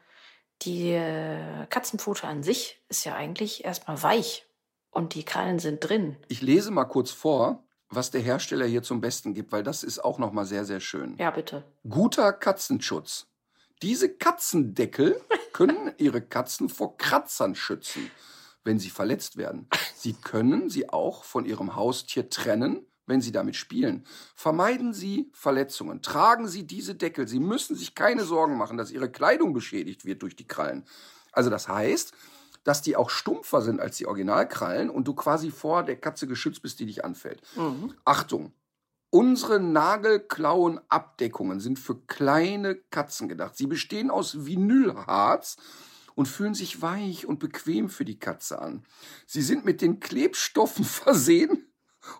[0.62, 4.46] die äh, Katzenpfote an sich ist ja eigentlich erstmal weich
[4.90, 6.16] und die Krallen sind drin.
[6.28, 10.00] Ich lese mal kurz vor, was der Hersteller hier zum Besten gibt, weil das ist
[10.00, 11.16] auch noch mal sehr sehr schön.
[11.16, 11.64] Ja, bitte.
[11.88, 13.26] Guter Katzenschutz.
[13.82, 15.20] Diese Katzendeckel
[15.52, 18.10] können ihre Katzen vor Kratzern schützen,
[18.64, 19.68] wenn sie verletzt werden.
[19.94, 24.04] Sie können sie auch von ihrem Haustier trennen, wenn sie damit spielen.
[24.34, 26.02] Vermeiden Sie Verletzungen.
[26.02, 27.26] Tragen Sie diese Deckel.
[27.26, 30.84] Sie müssen sich keine Sorgen machen, dass Ihre Kleidung beschädigt wird durch die Krallen.
[31.32, 32.12] Also das heißt,
[32.64, 36.62] dass die auch stumpfer sind als die Originalkrallen und du quasi vor der Katze geschützt
[36.62, 37.42] bist, die dich anfällt.
[37.56, 37.94] Mhm.
[38.04, 38.52] Achtung!
[39.10, 43.56] Unsere Nagelklauen-Abdeckungen sind für kleine Katzen gedacht.
[43.56, 45.56] Sie bestehen aus Vinylharz
[46.14, 48.84] und fühlen sich weich und bequem für die Katze an.
[49.24, 51.67] Sie sind mit den Klebstoffen versehen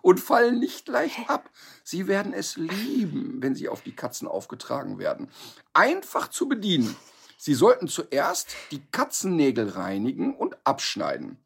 [0.01, 1.49] und fallen nicht leicht ab.
[1.83, 5.29] Sie werden es lieben, wenn sie auf die Katzen aufgetragen werden.
[5.73, 6.95] Einfach zu bedienen.
[7.37, 11.37] Sie sollten zuerst die Katzennägel reinigen und abschneiden.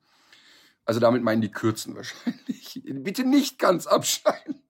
[0.85, 2.81] Also damit meinen die Kürzen wahrscheinlich.
[2.85, 4.61] Bitte nicht ganz abschneiden.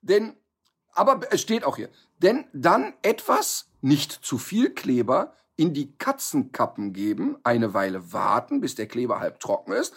[0.00, 0.36] Denn,
[0.92, 6.92] aber es steht auch hier, denn dann etwas, nicht zu viel Kleber, in die Katzenkappen
[6.92, 9.94] geben, eine Weile warten, bis der Kleber halb trocken ist.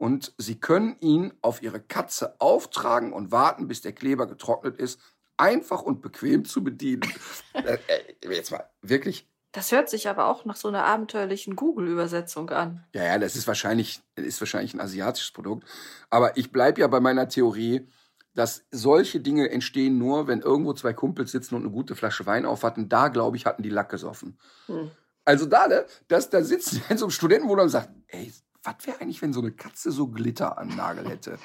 [0.00, 4.98] Und Sie können ihn auf Ihre Katze auftragen und warten, bis der Kleber getrocknet ist.
[5.36, 7.02] Einfach und bequem zu bedienen.
[7.52, 12.48] äh, äh, jetzt mal, wirklich, Das hört sich aber auch nach so einer abenteuerlichen Google-Übersetzung
[12.48, 12.82] an.
[12.94, 15.68] Ja, ja, das ist wahrscheinlich, ist wahrscheinlich ein asiatisches Produkt.
[16.08, 17.86] Aber ich bleibe ja bei meiner Theorie,
[18.34, 22.46] dass solche Dinge entstehen nur, wenn irgendwo zwei Kumpels sitzen und eine gute Flasche Wein
[22.46, 22.88] auf hatten.
[22.88, 24.38] Da, glaube ich, hatten die Lack gesoffen.
[24.64, 24.92] Hm.
[25.26, 28.32] Also da, ne, dass da sitzt in so einem Studentenwohnheim und sagt, ey,
[28.62, 31.38] was wäre eigentlich, wenn so eine Katze so Glitter am Nagel hätte?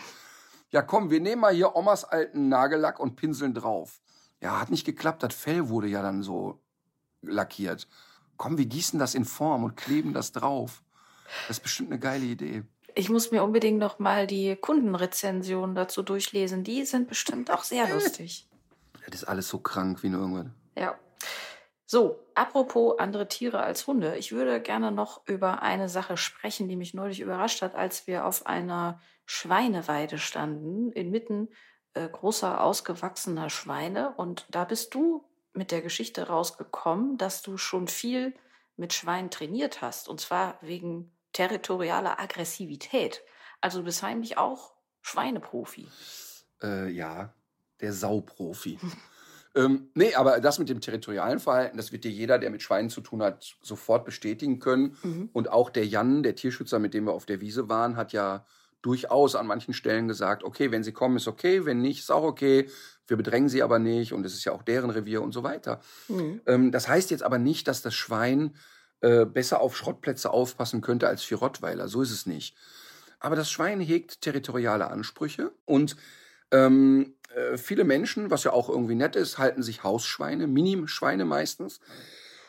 [0.70, 4.02] Ja, komm, wir nehmen mal hier Omas alten Nagellack und pinseln drauf.
[4.42, 6.60] Ja, hat nicht geklappt, das Fell wurde ja dann so
[7.22, 7.88] lackiert.
[8.38, 10.84] Komm, wir gießen das in Form und kleben das drauf.
[11.48, 12.64] Das ist bestimmt eine geile Idee.
[12.94, 16.64] Ich muss mir unbedingt noch mal die Kundenrezensionen dazu durchlesen.
[16.64, 18.48] Die sind bestimmt auch sehr lustig.
[19.06, 20.48] Das ist alles so krank wie nur irgendwas.
[20.78, 20.96] Ja.
[21.86, 24.18] So, apropos andere Tiere als Hunde.
[24.18, 28.26] Ich würde gerne noch über eine Sache sprechen, die mich neulich überrascht hat, als wir
[28.26, 31.50] auf einer Schweineweide standen, inmitten
[31.94, 34.14] äh, großer, ausgewachsener Schweine.
[34.18, 35.24] Und da bist du
[35.54, 38.34] mit der Geschichte rausgekommen, dass du schon viel
[38.78, 40.10] mit Schweinen trainiert hast.
[40.10, 43.22] Und zwar wegen territorialer Aggressivität.
[43.62, 45.88] Also du bist heimlich auch Schweineprofi.
[46.64, 47.34] Äh, ja,
[47.80, 48.80] der Sauprofi.
[49.56, 52.90] ähm, nee, aber das mit dem territorialen Verhalten, das wird dir jeder, der mit Schweinen
[52.90, 54.98] zu tun hat, sofort bestätigen können.
[55.02, 55.30] Mhm.
[55.32, 58.46] Und auch der Jan, der Tierschützer, mit dem wir auf der Wiese waren, hat ja
[58.82, 62.24] durchaus an manchen Stellen gesagt, okay, wenn sie kommen, ist okay, wenn nicht, ist auch
[62.24, 62.70] okay.
[63.08, 65.80] Wir bedrängen sie aber nicht und es ist ja auch deren Revier und so weiter.
[66.10, 66.42] Mhm.
[66.46, 68.56] Ähm, das heißt jetzt aber nicht, dass das Schwein
[69.00, 71.88] äh, besser auf Schrottplätze aufpassen könnte als für Rottweiler.
[71.88, 72.56] So ist es nicht.
[73.20, 75.96] Aber das Schwein hegt territoriale Ansprüche und
[76.52, 81.80] ähm, äh, viele Menschen, was ja auch irgendwie nett ist, halten sich Hausschweine, Mini-Schweine meistens.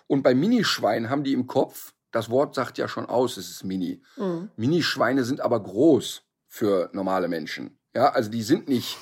[0.07, 3.65] Und bei Minischweinen haben die im Kopf, das Wort sagt ja schon aus, es ist
[3.65, 4.01] Mini.
[4.17, 4.51] Mhm.
[4.57, 7.79] Minischweine sind aber groß für normale Menschen.
[7.95, 8.97] Ja, also die sind nicht,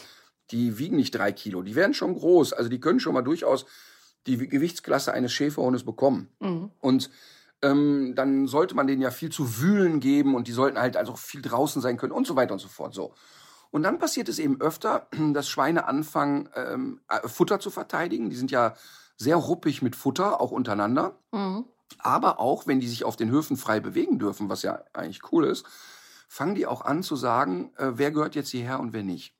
[0.50, 2.54] die wiegen nicht drei Kilo, die werden schon groß.
[2.54, 3.66] Also die können schon mal durchaus
[4.26, 6.30] die Gewichtsklasse eines Schäferhundes bekommen.
[6.40, 6.70] Mhm.
[6.80, 7.10] Und
[7.62, 11.14] ähm, dann sollte man denen ja viel zu wühlen geben und die sollten halt also
[11.14, 12.94] viel draußen sein können und so weiter und so fort.
[12.94, 13.14] So.
[13.74, 18.30] Und dann passiert es eben öfter, dass Schweine anfangen, ähm, äh, Futter zu verteidigen.
[18.30, 18.74] Die sind ja
[19.16, 21.18] sehr ruppig mit Futter, auch untereinander.
[21.32, 21.64] Mhm.
[21.98, 25.44] Aber auch, wenn die sich auf den Höfen frei bewegen dürfen, was ja eigentlich cool
[25.44, 25.66] ist,
[26.28, 29.34] fangen die auch an zu sagen, äh, wer gehört jetzt hierher und wer nicht.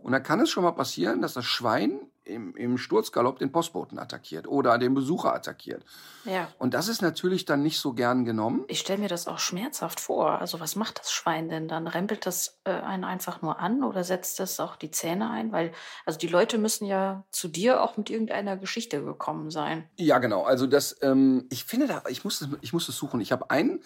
[0.00, 3.98] Und dann kann es schon mal passieren, dass das Schwein im, im Sturzgalopp den Postboten
[3.98, 5.84] attackiert oder den Besucher attackiert.
[6.24, 6.48] Ja.
[6.58, 8.64] Und das ist natürlich dann nicht so gern genommen.
[8.68, 10.40] Ich stelle mir das auch schmerzhaft vor.
[10.40, 11.86] Also was macht das Schwein denn dann?
[11.86, 15.52] Rempelt das äh, einen einfach nur an oder setzt das auch die Zähne ein?
[15.52, 15.72] Weil,
[16.04, 19.88] also die Leute müssen ja zu dir auch mit irgendeiner Geschichte gekommen sein.
[19.96, 20.44] Ja, genau.
[20.44, 23.20] Also das, ähm, ich finde da, ich muss, ich muss es suchen.
[23.20, 23.80] Ich habe ein,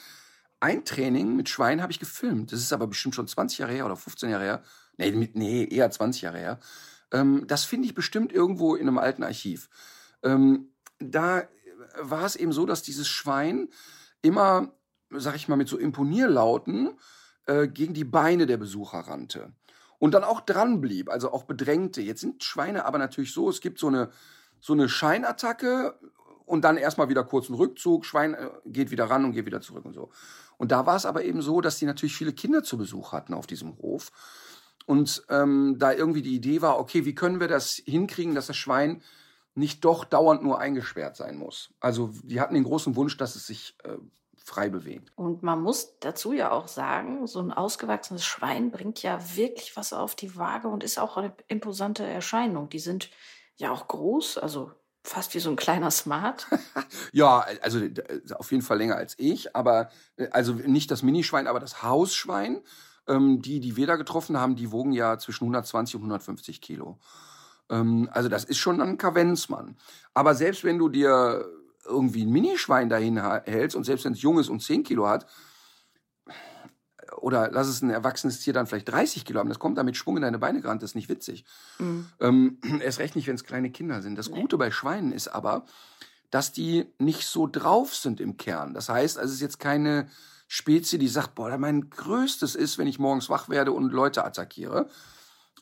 [0.61, 2.53] ein Training mit Schweinen habe ich gefilmt.
[2.53, 4.62] Das ist aber bestimmt schon 20 Jahre her oder 15 Jahre her.
[4.97, 6.61] Nee, nee eher 20 Jahre her.
[7.12, 9.68] Ähm, das finde ich bestimmt irgendwo in einem alten Archiv.
[10.22, 11.48] Ähm, da
[11.98, 13.68] war es eben so, dass dieses Schwein
[14.22, 14.72] immer,
[15.11, 16.90] sag ich mal, mit so Imponierlauten
[17.46, 19.52] äh, gegen die Beine der Besucher rannte.
[19.98, 22.00] Und dann auch dran blieb, also auch bedrängte.
[22.00, 24.11] Jetzt sind Schweine aber natürlich so, es gibt so eine,
[24.61, 25.98] so eine Scheinattacke
[26.46, 29.84] und dann erstmal wieder kurzen Rückzug, Schwein äh, geht wieder ran und geht wieder zurück
[29.84, 30.11] und so.
[30.56, 33.34] Und da war es aber eben so, dass die natürlich viele Kinder zu Besuch hatten
[33.34, 34.11] auf diesem Hof.
[34.86, 38.56] Und ähm, da irgendwie die Idee war, okay, wie können wir das hinkriegen, dass das
[38.56, 39.02] Schwein
[39.54, 41.70] nicht doch dauernd nur eingesperrt sein muss.
[41.80, 43.96] Also die hatten den großen Wunsch, dass es sich äh,
[44.44, 45.12] frei bewegt.
[45.16, 49.92] Und man muss dazu ja auch sagen, so ein ausgewachsenes Schwein bringt ja wirklich was
[49.92, 52.68] auf die Waage und ist auch eine imposante Erscheinung.
[52.68, 53.10] Die sind
[53.56, 54.72] ja auch groß, also
[55.02, 56.46] fast wie so ein kleiner Smart.
[57.12, 57.80] ja, also
[58.36, 62.62] auf jeden Fall länger als ich, aber äh, also nicht das Minischwein, aber das Hausschwein.
[63.11, 66.98] Ähm, die, die wir da getroffen haben, die wogen ja zwischen 120 und 150 Kilo.
[67.68, 69.76] Ähm, also das ist schon ein Kavenzmann.
[70.14, 71.44] Aber selbst wenn du dir
[71.84, 75.26] irgendwie ein Minischwein dahin hältst und selbst wenn es jung ist und 10 Kilo hat,
[77.16, 80.16] oder lass es ein erwachsenes Tier dann vielleicht 30 Kilo haben, das kommt damit Schwung
[80.16, 81.44] in deine Beine gerannt, das ist nicht witzig.
[81.78, 82.06] Mhm.
[82.20, 84.16] Ähm, erst recht nicht, wenn es kleine Kinder sind.
[84.16, 85.64] Das Gute bei Schweinen ist aber,
[86.30, 88.74] dass die nicht so drauf sind im Kern.
[88.74, 90.08] Das heißt, also es ist jetzt keine
[90.53, 94.88] Spezie, die sagt, boah, mein größtes ist, wenn ich morgens wach werde und Leute attackiere.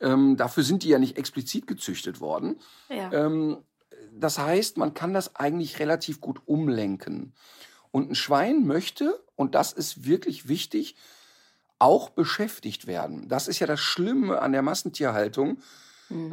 [0.00, 2.58] Ähm, dafür sind die ja nicht explizit gezüchtet worden.
[2.88, 3.12] Ja.
[3.12, 3.58] Ähm,
[4.12, 7.34] das heißt, man kann das eigentlich relativ gut umlenken.
[7.90, 10.96] Und ein Schwein möchte, und das ist wirklich wichtig,
[11.78, 13.28] auch beschäftigt werden.
[13.28, 15.58] Das ist ja das Schlimme an der Massentierhaltung.
[16.08, 16.30] Mhm.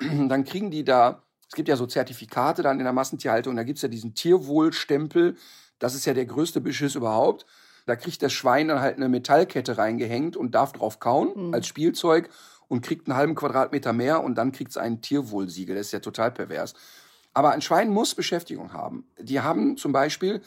[0.00, 3.64] Ähm, dann kriegen die da, es gibt ja so Zertifikate dann in der Massentierhaltung, da
[3.64, 5.36] gibt's ja diesen Tierwohlstempel.
[5.80, 7.44] Das ist ja der größte Beschiss überhaupt.
[7.88, 11.54] Da kriegt das Schwein dann halt eine Metallkette reingehängt und darf drauf kauen mhm.
[11.54, 12.28] als Spielzeug
[12.68, 15.74] und kriegt einen halben Quadratmeter mehr und dann kriegt es ein Tierwohlsiegel.
[15.74, 16.74] Das ist ja total pervers.
[17.32, 19.06] Aber ein Schwein muss Beschäftigung haben.
[19.18, 20.42] Die haben zum Beispiel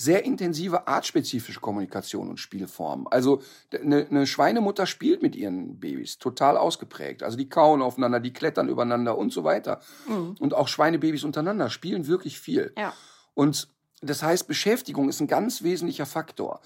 [0.00, 3.06] sehr intensive artspezifische Kommunikation und Spielformen.
[3.10, 3.42] Also
[3.74, 7.22] eine, eine Schweinemutter spielt mit ihren Babys, total ausgeprägt.
[7.22, 9.80] Also die kauen aufeinander, die klettern übereinander und so weiter.
[10.08, 10.36] Mhm.
[10.40, 12.72] Und auch Schweinebabys untereinander spielen wirklich viel.
[12.78, 12.94] Ja.
[13.34, 13.68] Und
[14.00, 16.60] das heißt, Beschäftigung ist ein ganz wesentlicher Faktor.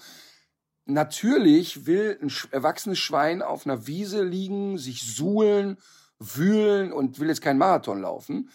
[0.85, 5.77] Natürlich will ein erwachsenes Schwein auf einer Wiese liegen, sich suhlen,
[6.19, 8.49] wühlen und will jetzt keinen Marathon laufen.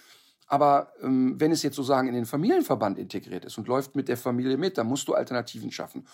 [0.46, 4.16] Aber ähm, wenn es jetzt sozusagen in den Familienverband integriert ist und läuft mit der
[4.16, 6.06] Familie mit, dann musst du Alternativen schaffen.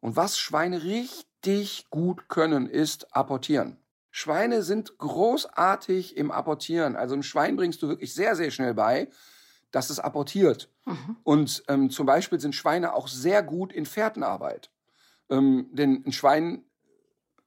[0.00, 3.76] Und was Schweine richtig gut können, ist apportieren.
[4.10, 6.94] Schweine sind großartig im Apportieren.
[6.94, 9.08] Also ein Schwein bringst du wirklich sehr, sehr schnell bei,
[9.74, 10.70] dass es apportiert.
[10.84, 11.16] Mhm.
[11.24, 14.70] Und ähm, zum Beispiel sind Schweine auch sehr gut in Fährtenarbeit.
[15.30, 16.64] Ähm, denn ein Schwein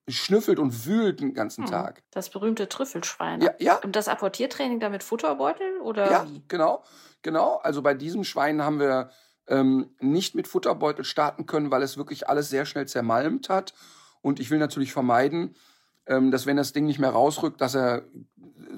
[0.09, 1.71] schnüffelt und wühlt den ganzen hm.
[1.71, 2.01] Tag.
[2.11, 3.41] Das berühmte Trüffelschwein.
[3.41, 3.75] Ja, ja.
[3.83, 6.41] Und das Apportiertraining da mit Futterbeutel oder ja, wie?
[6.47, 6.83] genau,
[7.21, 7.57] genau.
[7.57, 9.09] Also bei diesem Schwein haben wir
[9.47, 13.73] ähm, nicht mit Futterbeutel starten können, weil es wirklich alles sehr schnell zermalmt hat.
[14.21, 15.55] Und ich will natürlich vermeiden,
[16.07, 18.03] ähm, dass wenn das Ding nicht mehr rausrückt, dass er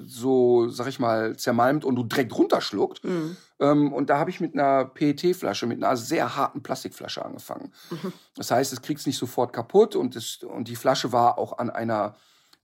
[0.04, 3.04] so, sag ich mal, zermalmt und du direkt runterschluckt.
[3.04, 3.36] Mhm.
[3.60, 7.72] Ähm, und da habe ich mit einer PET-Flasche, mit einer sehr harten Plastikflasche angefangen.
[7.90, 8.12] Mhm.
[8.34, 11.58] Das heißt, es kriegt es nicht sofort kaputt und, das, und die Flasche war auch
[11.58, 12.16] an einer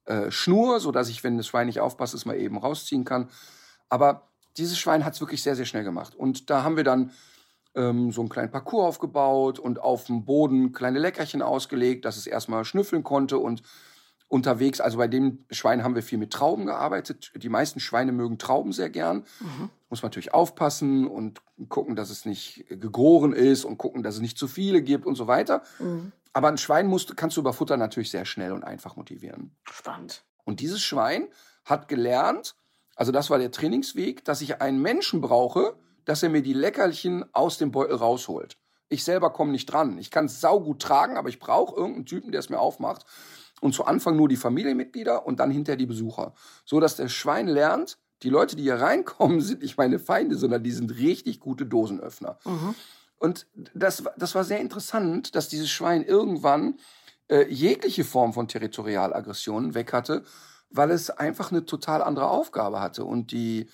[0.06, 3.28] äh, Schnur, so dass ich, wenn das Schwein nicht aufpasst, es mal eben rausziehen kann.
[3.88, 6.14] Aber dieses Schwein hat es wirklich sehr, sehr schnell gemacht.
[6.14, 7.12] Und da haben wir dann
[7.74, 12.26] ähm, so einen kleinen Parcours aufgebaut und auf dem Boden kleine Leckerchen ausgelegt, dass es
[12.26, 13.62] erstmal schnüffeln konnte und
[14.28, 14.80] unterwegs.
[14.80, 17.32] Also bei dem Schwein haben wir viel mit Trauben gearbeitet.
[17.36, 19.24] Die meisten Schweine mögen Trauben sehr gern.
[19.40, 19.70] Mhm.
[19.88, 24.20] Muss man natürlich aufpassen und gucken, dass es nicht gegoren ist und gucken, dass es
[24.20, 25.62] nicht zu viele gibt und so weiter.
[25.78, 26.12] Mhm.
[26.32, 29.56] Aber ein Schwein musst, kannst du über Futter natürlich sehr schnell und einfach motivieren.
[29.64, 30.24] Spannend.
[30.44, 31.28] Und dieses Schwein
[31.64, 32.56] hat gelernt,
[32.94, 37.24] also das war der Trainingsweg, dass ich einen Menschen brauche, dass er mir die Leckerchen
[37.32, 38.58] aus dem Beutel rausholt.
[38.88, 39.98] Ich selber komme nicht dran.
[39.98, 43.04] Ich kann es saugut tragen, aber ich brauche irgendeinen Typen, der es mir aufmacht
[43.60, 46.34] und zu Anfang nur die Familienmitglieder und dann hinterher die Besucher.
[46.64, 50.62] So dass der Schwein lernt, die Leute, die hier reinkommen, sind nicht meine Feinde, sondern
[50.62, 52.38] die sind richtig gute Dosenöffner.
[52.44, 52.74] Mhm.
[53.18, 56.78] Und das, das war sehr interessant, dass dieses Schwein irgendwann
[57.28, 60.22] äh, jegliche Form von Territorialaggressionen weg hatte,
[60.70, 63.04] weil es einfach eine total andere Aufgabe hatte.
[63.04, 63.68] Und die,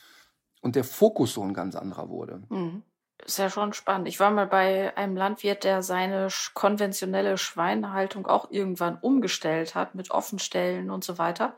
[0.61, 2.43] und der Fokus so ein ganz anderer wurde.
[2.49, 2.83] Mhm.
[3.25, 4.09] Ist ja schon spannend.
[4.09, 10.11] Ich war mal bei einem Landwirt, der seine konventionelle Schweinehaltung auch irgendwann umgestellt hat mit
[10.11, 11.57] Offenstellen und so weiter.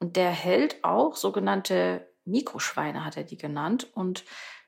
[0.00, 3.88] Und der hält auch sogenannte Mikroschweine, hat er die genannt.
[3.94, 4.24] Und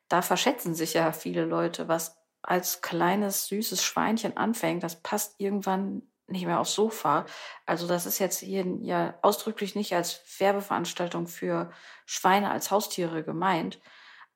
[0.09, 4.85] da verschätzen sich ja viele Leute, was als kleines, süßes Schweinchen anfängt.
[4.85, 7.27] Das passt irgendwann nicht mehr aufs Sofa.
[7.67, 11.71] Also das ist jetzt hier ja ausdrücklich nicht als Werbeveranstaltung für
[12.05, 13.81] Schweine als Haustiere gemeint.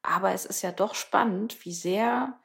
[0.02, 2.38] Aber es ist ja doch spannend, wie sehr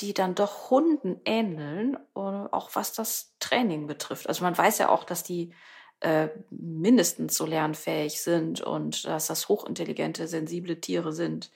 [0.00, 4.28] die dann doch Hunden ähneln, auch was das Training betrifft.
[4.28, 5.52] Also man weiß ja auch, dass die
[6.00, 11.50] äh, mindestens so lernfähig sind und dass das hochintelligente, sensible Tiere sind.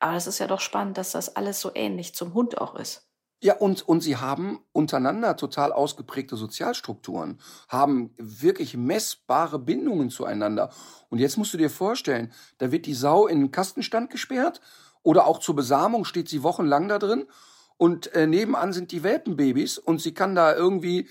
[0.00, 3.07] Aber es ist ja doch spannend, dass das alles so ähnlich zum Hund auch ist.
[3.40, 10.70] Ja, und, und sie haben untereinander total ausgeprägte Sozialstrukturen, haben wirklich messbare Bindungen zueinander.
[11.08, 14.60] Und jetzt musst du dir vorstellen, da wird die Sau in den Kastenstand gesperrt
[15.02, 17.26] oder auch zur Besamung steht sie wochenlang da drin
[17.76, 21.08] und äh, nebenan sind die Welpenbabys und sie kann da irgendwie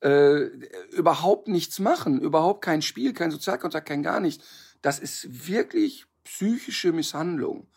[0.00, 0.50] äh,
[0.92, 4.44] überhaupt nichts machen, überhaupt kein Spiel, kein Sozialkontakt, kein gar nichts.
[4.82, 7.68] Das ist wirklich psychische Misshandlung.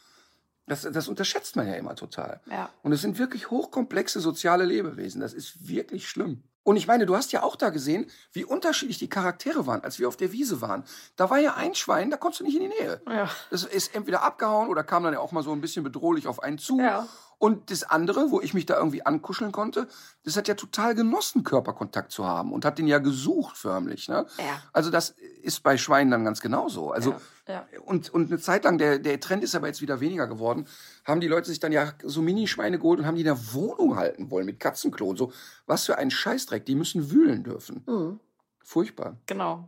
[0.66, 2.40] Das, das unterschätzt man ja immer total.
[2.50, 2.70] Ja.
[2.84, 5.20] Und es sind wirklich hochkomplexe soziale Lebewesen.
[5.20, 6.44] Das ist wirklich schlimm.
[6.64, 10.00] Und ich meine, du hast ja auch da gesehen, wie unterschiedlich die Charaktere waren, als
[10.00, 10.86] wir auf der Wiese waren.
[11.18, 13.02] Da war ja ein Schwein, da konntest du nicht in die Nähe.
[13.08, 13.30] Ja.
[13.50, 16.42] Das ist entweder abgehauen oder kam dann ja auch mal so ein bisschen bedrohlich auf
[16.42, 16.80] einen zu.
[16.80, 17.06] Ja.
[17.44, 19.90] Und das andere, wo ich mich da irgendwie ankuscheln konnte,
[20.24, 24.08] das hat ja total genossen, Körperkontakt zu haben und hat den ja gesucht förmlich.
[24.08, 24.26] Ne?
[24.38, 24.64] Ja.
[24.72, 25.10] Also das
[25.42, 26.92] ist bei Schweinen dann ganz genauso.
[26.92, 27.16] Also
[27.46, 27.68] Ja.
[27.84, 30.68] und, und eine Zeit lang, der, der Trend ist aber jetzt wieder weniger geworden,
[31.04, 33.98] haben die Leute sich dann ja so Minischweine geholt und haben die in der Wohnung
[33.98, 35.34] halten wollen mit Katzenklo und so.
[35.66, 37.84] Was für ein Scheißdreck, die müssen wühlen dürfen.
[37.86, 38.20] Mhm.
[38.64, 39.18] Furchtbar.
[39.26, 39.68] Genau.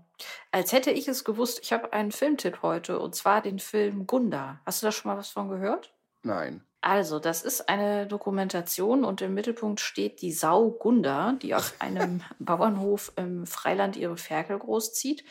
[0.54, 4.62] Als hätte ich es gewusst, ich habe einen Filmtipp heute und zwar den Film Gunda.
[4.66, 5.92] Hast du da schon mal was von gehört?
[6.24, 6.64] Nein.
[6.86, 12.22] Also, das ist eine Dokumentation und im Mittelpunkt steht die Sau Gunda, die auf einem
[12.38, 15.24] Bauernhof im Freiland ihre Ferkel großzieht.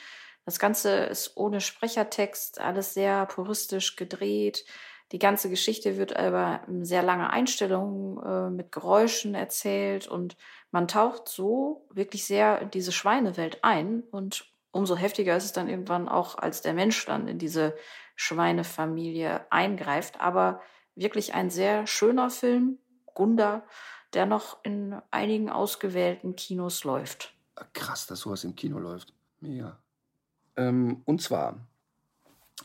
[0.44, 4.64] Das Ganze ist ohne Sprechertext, alles sehr puristisch gedreht.
[5.12, 10.36] Die ganze Geschichte wird aber in sehr lange Einstellungen äh, mit Geräuschen erzählt und
[10.72, 15.68] man taucht so wirklich sehr in diese Schweinewelt ein und umso heftiger ist es dann
[15.68, 17.76] irgendwann auch, als der Mensch dann in diese
[18.16, 20.20] Schweinefamilie eingreift.
[20.20, 20.60] Aber
[20.96, 22.78] wirklich ein sehr schöner Film,
[23.14, 23.64] Gunda,
[24.12, 27.34] der noch in einigen ausgewählten Kinos läuft.
[27.72, 29.12] Krass, dass sowas im Kino läuft.
[29.40, 29.78] Mega.
[30.56, 31.58] Ähm, und zwar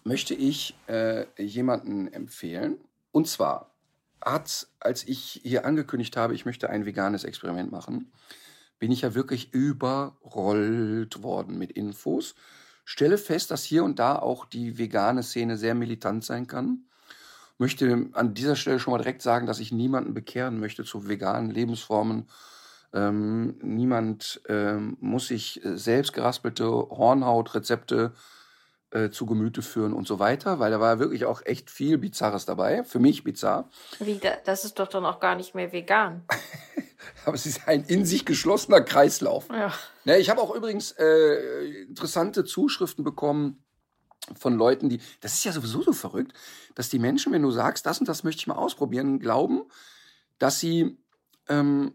[0.04, 2.80] möchte ich äh, jemanden empfehlen.
[3.12, 3.72] Und zwar
[4.22, 8.12] hat, als ich hier angekündigt habe, ich möchte ein veganes Experiment machen,
[8.78, 12.36] bin ich ja wirklich überrollt worden mit Infos.
[12.86, 16.89] Stelle fest, dass hier und da auch die vegane Szene sehr militant sein kann.
[17.60, 21.52] Möchte an dieser Stelle schon mal direkt sagen, dass ich niemanden bekehren möchte zu veganen
[21.52, 22.28] Lebensformen.
[22.94, 28.14] Ähm, niemand ähm, muss sich äh, selbst geraspelte Hornhautrezepte
[28.92, 32.46] äh, zu Gemüte führen und so weiter, weil da war wirklich auch echt viel Bizarres
[32.46, 32.84] dabei.
[32.84, 33.70] Für mich bizarr.
[34.00, 36.24] Wie, da- das ist doch dann auch gar nicht mehr vegan.
[37.26, 39.48] Aber es ist ein in sich geschlossener Kreislauf.
[39.52, 39.72] Ja.
[40.06, 43.64] Ne, ich habe auch übrigens äh, interessante Zuschriften bekommen
[44.38, 45.00] von Leuten, die.
[45.22, 46.34] Das ist ja sowieso so verrückt,
[46.76, 49.64] dass die Menschen, wenn du sagst, das und das möchte ich mal ausprobieren, glauben,
[50.38, 50.98] dass sie
[51.48, 51.94] ähm,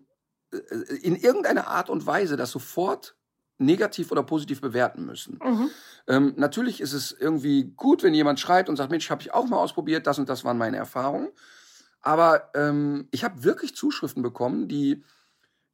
[0.52, 0.56] äh,
[1.02, 3.16] in irgendeiner Art und Weise das sofort
[3.58, 5.38] negativ oder positiv bewerten müssen.
[5.42, 5.70] Mhm.
[6.08, 9.46] Ähm, natürlich ist es irgendwie gut, wenn jemand schreibt und sagt, Mensch, habe ich auch
[9.46, 11.30] mal ausprobiert, das und das waren meine Erfahrungen.
[12.00, 15.04] Aber ähm, ich habe wirklich Zuschriften bekommen, die,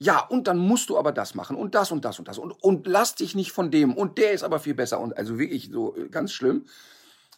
[0.03, 2.53] ja, und dann musst du aber das machen und das und das und das und,
[2.53, 5.68] und lass dich nicht von dem und der ist aber viel besser und also wirklich
[5.70, 6.64] so äh, ganz schlimm.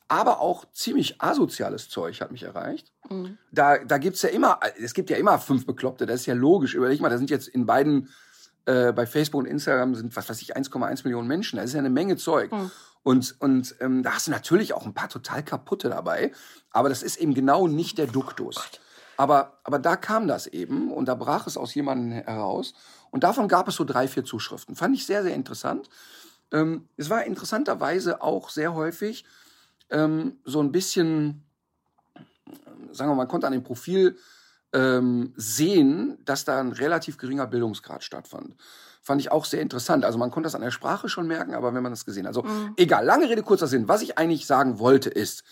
[0.07, 2.93] Aber auch ziemlich asoziales Zeug hat mich erreicht.
[3.09, 3.39] Mhm.
[3.51, 6.75] Da, da gibt's ja immer, es gibt ja immer fünf Bekloppte, das ist ja logisch.
[6.75, 8.11] Überleg mal, da sind jetzt in beiden,
[8.67, 11.57] äh, bei Facebook und Instagram sind, was weiß ich, 1,1 Millionen Menschen.
[11.57, 12.53] Das ist ja eine Menge Zeug.
[12.53, 12.71] Mhm.
[13.03, 16.31] Und, und ähm, da hast du natürlich auch ein paar total kaputte dabei.
[16.71, 18.69] Aber das ist eben genau nicht der Duktus.
[19.17, 22.75] Aber, aber da kam das eben und da brach es aus jemandem heraus.
[23.11, 24.75] Und davon gab es so drei, vier Zuschriften.
[24.75, 25.89] Fand ich sehr, sehr interessant.
[26.51, 29.25] Ähm, es war interessanterweise auch sehr häufig
[29.91, 31.45] ähm, so ein bisschen,
[32.93, 34.17] sagen wir mal, man konnte an dem Profil
[34.73, 38.57] ähm, sehen, dass da ein relativ geringer Bildungsgrad stattfand.
[39.03, 40.05] Fand ich auch sehr interessant.
[40.05, 42.37] Also man konnte das an der Sprache schon merken, aber wenn man das gesehen hat.
[42.37, 42.75] Also Mhm.
[42.77, 43.89] egal, lange Rede, kurzer Sinn.
[43.89, 45.45] Was ich eigentlich sagen wollte ist,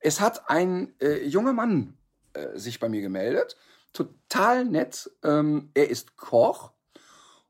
[0.00, 1.94] es hat ein äh, junger Mann
[2.36, 3.56] äh, sich bei mir gemeldet.
[3.92, 5.10] Total nett.
[5.22, 6.72] Ähm, er ist Koch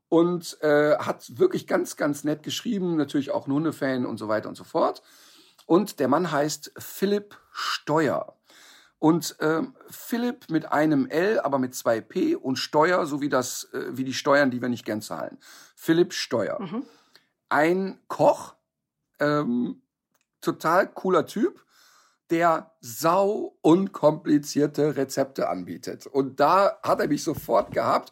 [0.09, 2.95] und äh, hat wirklich ganz, ganz nett geschrieben.
[2.95, 5.01] Natürlich auch ein Hundefan und so weiter und so fort.
[5.65, 8.37] Und der Mann heißt Philipp Steuer.
[8.99, 13.65] Und ähm, Philipp mit einem L, aber mit zwei P und Steuer, so wie, das,
[13.73, 15.37] äh, wie die Steuern, die wir nicht gern zahlen.
[15.75, 16.59] Philipp Steuer.
[16.59, 16.83] Mhm.
[17.49, 18.55] Ein Koch,
[19.19, 19.81] ähm,
[20.41, 21.63] total cooler Typ,
[22.29, 26.07] der sau unkomplizierte Rezepte anbietet.
[26.07, 28.11] Und da hat er mich sofort gehabt,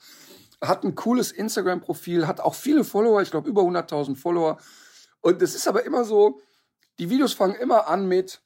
[0.62, 4.58] hat ein cooles Instagram-Profil, hat auch viele Follower, ich glaube über 100.000 Follower.
[5.22, 6.40] Und es ist aber immer so,
[7.00, 8.42] die Videos fangen immer an mit,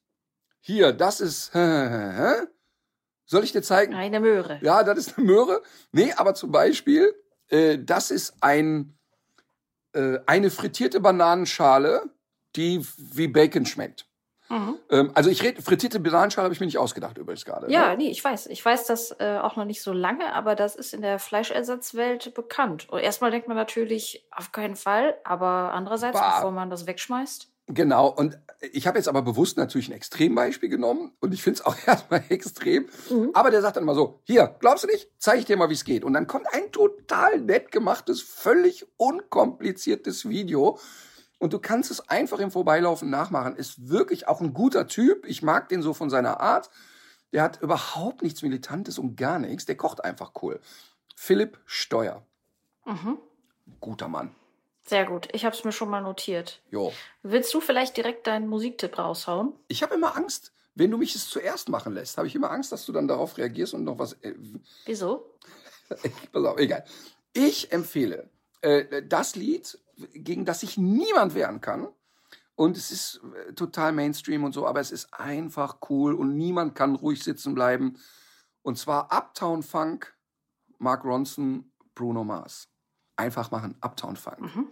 [0.60, 1.52] hier, das ist,
[3.26, 3.94] soll ich dir zeigen?
[3.94, 4.60] Eine Möhre.
[4.62, 5.62] Ja, das ist eine Möhre.
[5.92, 7.14] Nee, aber zum Beispiel,
[7.50, 8.98] äh, das ist ein,
[9.94, 12.10] äh, eine frittierte Bananenschale,
[12.56, 14.09] die wie Bacon schmeckt.
[14.50, 14.78] Mhm.
[14.90, 17.72] Ähm, also ich rede, frittierte Bananenschale habe ich mir nicht ausgedacht übrigens gerade.
[17.72, 17.98] Ja, Ne?
[17.98, 18.48] nee, ich weiß.
[18.48, 22.34] Ich weiß das äh, auch noch nicht so lange, aber das ist in der Fleischersatzwelt
[22.34, 22.90] bekannt.
[22.90, 26.38] Und erstmal denkt man natürlich, auf keinen Fall, aber andererseits, Bah.
[26.38, 27.48] bevor man das wegschmeißt.
[27.72, 28.40] Genau, und
[28.72, 32.24] ich habe jetzt aber bewusst natürlich ein Extrembeispiel genommen und ich finde es auch erstmal
[32.30, 32.90] extrem.
[33.12, 33.30] Mhm.
[33.36, 35.12] Aber der sagt dann mal so, hier, glaubst du nicht?
[35.20, 36.04] Zeige ich dir mal, wie es geht.
[36.04, 40.80] Und dann kommt ein total nett gemachtes, völlig unkompliziertes Video.
[41.40, 43.56] Und du kannst es einfach im Vorbeilaufen nachmachen.
[43.56, 45.26] Ist wirklich auch ein guter Typ.
[45.26, 46.70] Ich mag den so von seiner Art.
[47.32, 49.66] Der hat überhaupt nichts Militantes und gar nichts.
[49.66, 50.60] Der kocht einfach cool.
[51.16, 52.26] Philipp Steuer.
[52.86, 53.18] Mhm.
[53.80, 54.36] Guter Mann.
[54.86, 55.30] Sehr gut.
[55.34, 56.62] Ich habe es mir schon mal notiert.
[56.72, 56.92] Jo.
[57.24, 59.54] Willst du vielleicht direkt deinen Musiktipp raushauen?
[59.68, 62.72] Ich habe immer Angst, wenn du mich es zuerst machen lässt, habe ich immer Angst,
[62.72, 64.14] dass du dann darauf reagierst und noch was.
[64.24, 64.34] Äh,
[64.86, 65.36] Wieso?
[66.32, 66.84] pass auf, egal.
[67.34, 68.30] Ich empfehle
[68.62, 69.78] äh, das Lied,
[70.14, 71.88] gegen das sich niemand wehren kann.
[72.56, 76.76] Und es ist äh, total Mainstream und so, aber es ist einfach cool und niemand
[76.76, 77.98] kann ruhig sitzen bleiben.
[78.62, 80.14] Und zwar Uptown Funk,
[80.78, 82.68] Mark Ronson, Bruno Mars.
[83.16, 84.42] Einfach machen, Uptown Funk.
[84.42, 84.68] Mhm.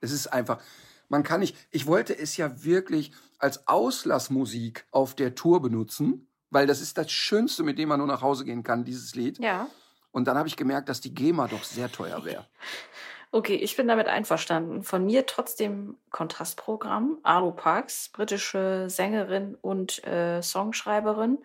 [0.00, 0.60] Es ist einfach,
[1.08, 6.66] man kann nicht, ich wollte es ja wirklich als Auslassmusik auf der Tour benutzen, weil
[6.66, 9.38] das ist das Schönste, mit dem man nur nach Hause gehen kann, dieses Lied.
[9.38, 9.68] Ja.
[10.12, 12.46] Und dann habe ich gemerkt, dass die GEMA doch sehr teuer wäre.
[13.34, 14.84] Okay, ich bin damit einverstanden.
[14.84, 17.18] Von mir trotzdem Kontrastprogramm.
[17.24, 21.38] Alu Parks, britische Sängerin und äh, Songschreiberin.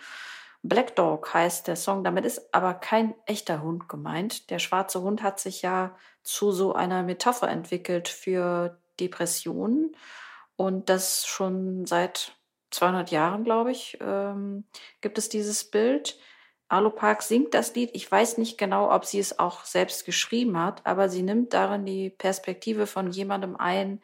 [0.62, 2.04] Black Dog heißt der Song.
[2.04, 4.52] Damit ist aber kein echter Hund gemeint.
[4.52, 9.96] Der schwarze Hund hat sich ja zu so einer Metapher entwickelt für Depressionen.
[10.58, 12.36] Und das schon seit
[12.70, 14.64] 200 Jahren, glaube ich, ähm,
[15.02, 16.20] gibt es dieses Bild.
[16.70, 17.90] Arlo Park singt das Lied.
[17.94, 21.86] Ich weiß nicht genau, ob sie es auch selbst geschrieben hat, aber sie nimmt darin
[21.86, 24.02] die Perspektive von jemandem ein,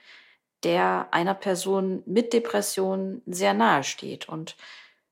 [0.64, 4.58] der einer Person mit Depression sehr nahe steht und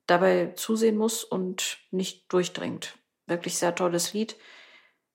[0.08, 2.98] dabei zusehen muss und nicht durchdringt.
[3.28, 4.36] Wirklich sehr tolles Lied.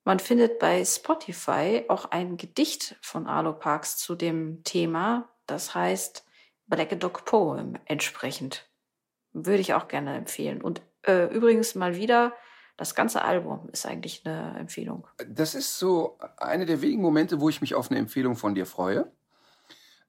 [0.05, 5.29] Man findet bei Spotify auch ein Gedicht von Arlo Parks zu dem Thema.
[5.47, 6.25] Das heißt
[6.67, 8.69] Black Dog Poem entsprechend.
[9.33, 10.63] Würde ich auch gerne empfehlen.
[10.63, 12.33] Und äh, übrigens mal wieder,
[12.77, 15.09] das ganze Album ist eigentlich eine Empfehlung.
[15.27, 18.67] Das ist so eine der wenigen Momente, wo ich mich auf eine Empfehlung von dir
[18.67, 19.11] freue.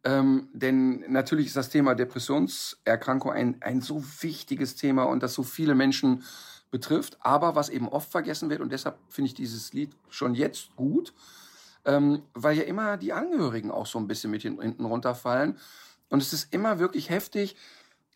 [0.03, 5.43] Ähm, denn natürlich ist das Thema Depressionserkrankung ein, ein so wichtiges Thema und das so
[5.43, 6.23] viele Menschen
[6.71, 7.17] betrifft.
[7.21, 11.13] Aber was eben oft vergessen wird, und deshalb finde ich dieses Lied schon jetzt gut,
[11.85, 15.57] ähm, weil ja immer die Angehörigen auch so ein bisschen mit hin- hinten runterfallen.
[16.09, 17.55] Und es ist immer wirklich heftig.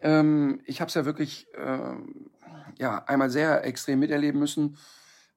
[0.04, 2.30] Ähm, ich habe es ja wirklich ähm,
[2.78, 4.78] ja, einmal sehr extrem miterleben müssen,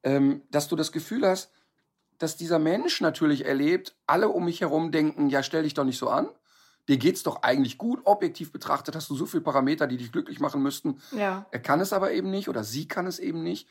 [0.03, 1.51] ähm, dass du das Gefühl hast,
[2.19, 5.99] dass dieser Mensch natürlich erlebt, alle um mich herum denken, ja, stell dich doch nicht
[5.99, 6.29] so an.
[6.89, 8.01] Dir geht's doch eigentlich gut.
[8.05, 11.01] Objektiv betrachtet hast du so viele Parameter, die dich glücklich machen müssten.
[11.13, 11.47] Ja.
[11.51, 13.69] Er kann es aber eben nicht oder sie kann es eben nicht.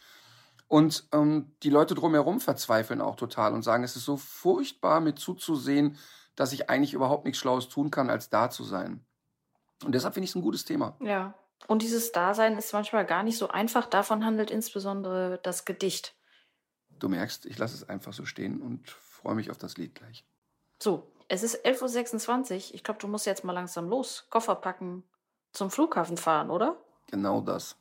[0.68, 5.20] Und ähm, die Leute drumherum verzweifeln auch total und sagen, es ist so furchtbar mit
[5.20, 5.98] zuzusehen,
[6.36, 9.06] dass ich eigentlich überhaupt nichts Schlaues tun kann, als da zu sein.
[9.84, 10.96] Und deshalb finde ich es ein gutes Thema.
[11.00, 11.34] Ja.
[11.68, 13.86] Und dieses Dasein ist manchmal gar nicht so einfach.
[13.86, 16.16] Davon handelt insbesondere das Gedicht.
[17.00, 20.26] Du merkst, ich lasse es einfach so stehen und freue mich auf das Lied gleich.
[20.82, 22.76] So, es ist 11.26 Uhr.
[22.76, 24.28] Ich glaube, du musst jetzt mal langsam los.
[24.30, 25.04] Koffer packen,
[25.52, 26.78] zum Flughafen fahren, oder?
[27.08, 27.76] Genau das.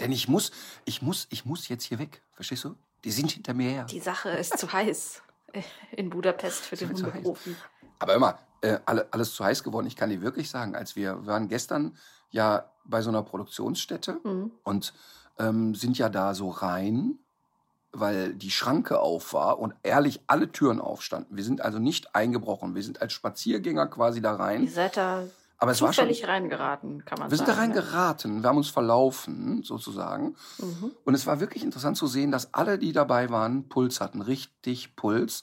[0.00, 0.50] Denn ich muss,
[0.84, 2.22] ich muss, ich muss jetzt hier weg.
[2.32, 2.74] Verstehst du?
[3.04, 3.84] Die sind hinter mir her.
[3.84, 5.22] Die Sache ist zu heiß
[5.92, 6.92] in Budapest für den.
[6.92, 7.56] Hundeprofi.
[7.98, 9.86] Aber immer, äh, alle, alles zu heiß geworden.
[9.86, 11.96] Ich kann dir wirklich sagen, als wir waren gestern
[12.30, 14.50] ja bei so einer Produktionsstätte Mhm.
[14.64, 14.92] und
[15.38, 17.18] ähm, sind ja da so rein,
[17.92, 21.36] weil die Schranke auf war und ehrlich alle Türen aufstanden.
[21.36, 22.74] Wir sind also nicht eingebrochen.
[22.74, 24.68] Wir sind als Spaziergänger quasi da Ihr rein.
[24.68, 25.22] seid da
[25.58, 26.04] Aber es war schon.
[26.04, 27.70] zufällig reingeraten, kann man Wir sind da sagen.
[27.70, 27.76] ne?
[27.78, 30.36] reingeraten, wir haben uns verlaufen, sozusagen.
[30.58, 30.92] Mhm.
[31.04, 34.94] Und es war wirklich interessant zu sehen, dass alle, die dabei waren, Puls hatten, richtig
[34.96, 35.42] Puls,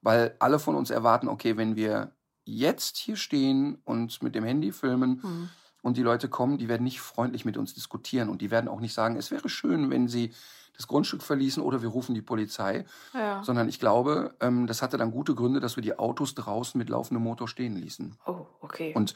[0.00, 2.12] weil alle von uns erwarten, okay, wenn wir
[2.44, 5.48] jetzt hier stehen und mit dem Handy filmen, Mhm.
[5.82, 8.80] und die Leute kommen, die werden nicht freundlich mit uns diskutieren und die werden auch
[8.80, 10.32] nicht sagen, es wäre schön, wenn sie
[10.76, 12.84] das Grundstück verließen oder wir rufen die Polizei,
[13.14, 13.42] Ja.
[13.44, 16.88] sondern ich glaube, ähm, das hatte dann gute Gründe, dass wir die Autos draußen mit
[16.88, 18.14] laufendem Motor stehen ließen.
[18.26, 18.92] Oh, okay.
[18.94, 19.14] Und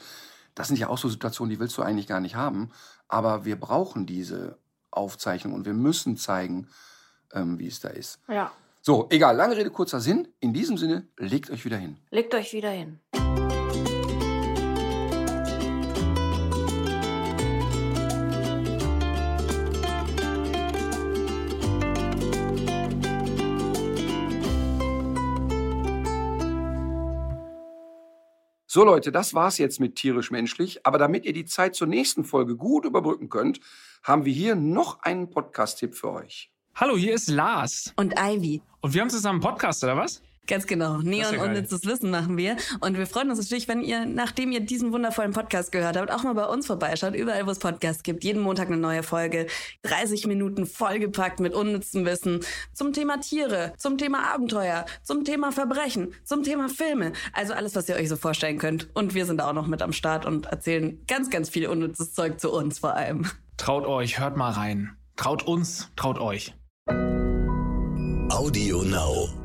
[0.55, 2.71] das sind ja auch so Situationen, die willst du eigentlich gar nicht haben,
[3.09, 4.59] aber wir brauchen diese
[4.91, 6.69] Aufzeichnung und wir müssen zeigen,
[7.33, 8.21] ähm, wie es da ist.
[8.29, 8.53] ja.
[8.87, 10.29] So, egal, lange Rede, kurzer Sinn.
[10.41, 11.97] In diesem Sinne, legt euch wieder hin.
[12.11, 13.01] Legt euch wieder hin.
[28.75, 30.85] So Leute, das war's jetzt mit tierisch menschlich.
[30.85, 33.61] Aber damit ihr die Zeit zur nächsten Folge gut überbrücken könnt,
[34.03, 36.51] haben wir hier noch einen Podcast-Tipp für euch.
[36.75, 37.93] Hallo, hier ist Lars.
[37.95, 38.63] Und Ivy.
[38.81, 40.23] Und wir haben zusammen einen Podcast, oder was?
[40.47, 40.99] Ganz genau.
[40.99, 41.39] Neon.
[41.39, 42.57] Unnützes Wissen machen wir.
[42.81, 46.23] Und wir freuen uns natürlich, wenn ihr, nachdem ihr diesen wundervollen Podcast gehört habt, auch
[46.23, 47.15] mal bei uns vorbeischaut.
[47.15, 48.25] Überall, wo es Podcasts gibt.
[48.25, 49.47] Jeden Montag eine neue Folge.
[49.83, 52.41] 30 Minuten vollgepackt mit unnützem Wissen.
[52.73, 57.13] Zum Thema Tiere, zum Thema Abenteuer, zum Thema Verbrechen, zum Thema Filme.
[57.33, 58.89] Also alles, was ihr euch so vorstellen könnt.
[58.95, 62.39] Und wir sind auch noch mit am Start und erzählen ganz, ganz viel unnützes Zeug
[62.39, 63.27] zu uns vor allem.
[63.57, 64.97] Traut euch, hört mal rein.
[65.17, 66.55] Traut uns, traut euch.
[68.31, 69.44] Audio Now.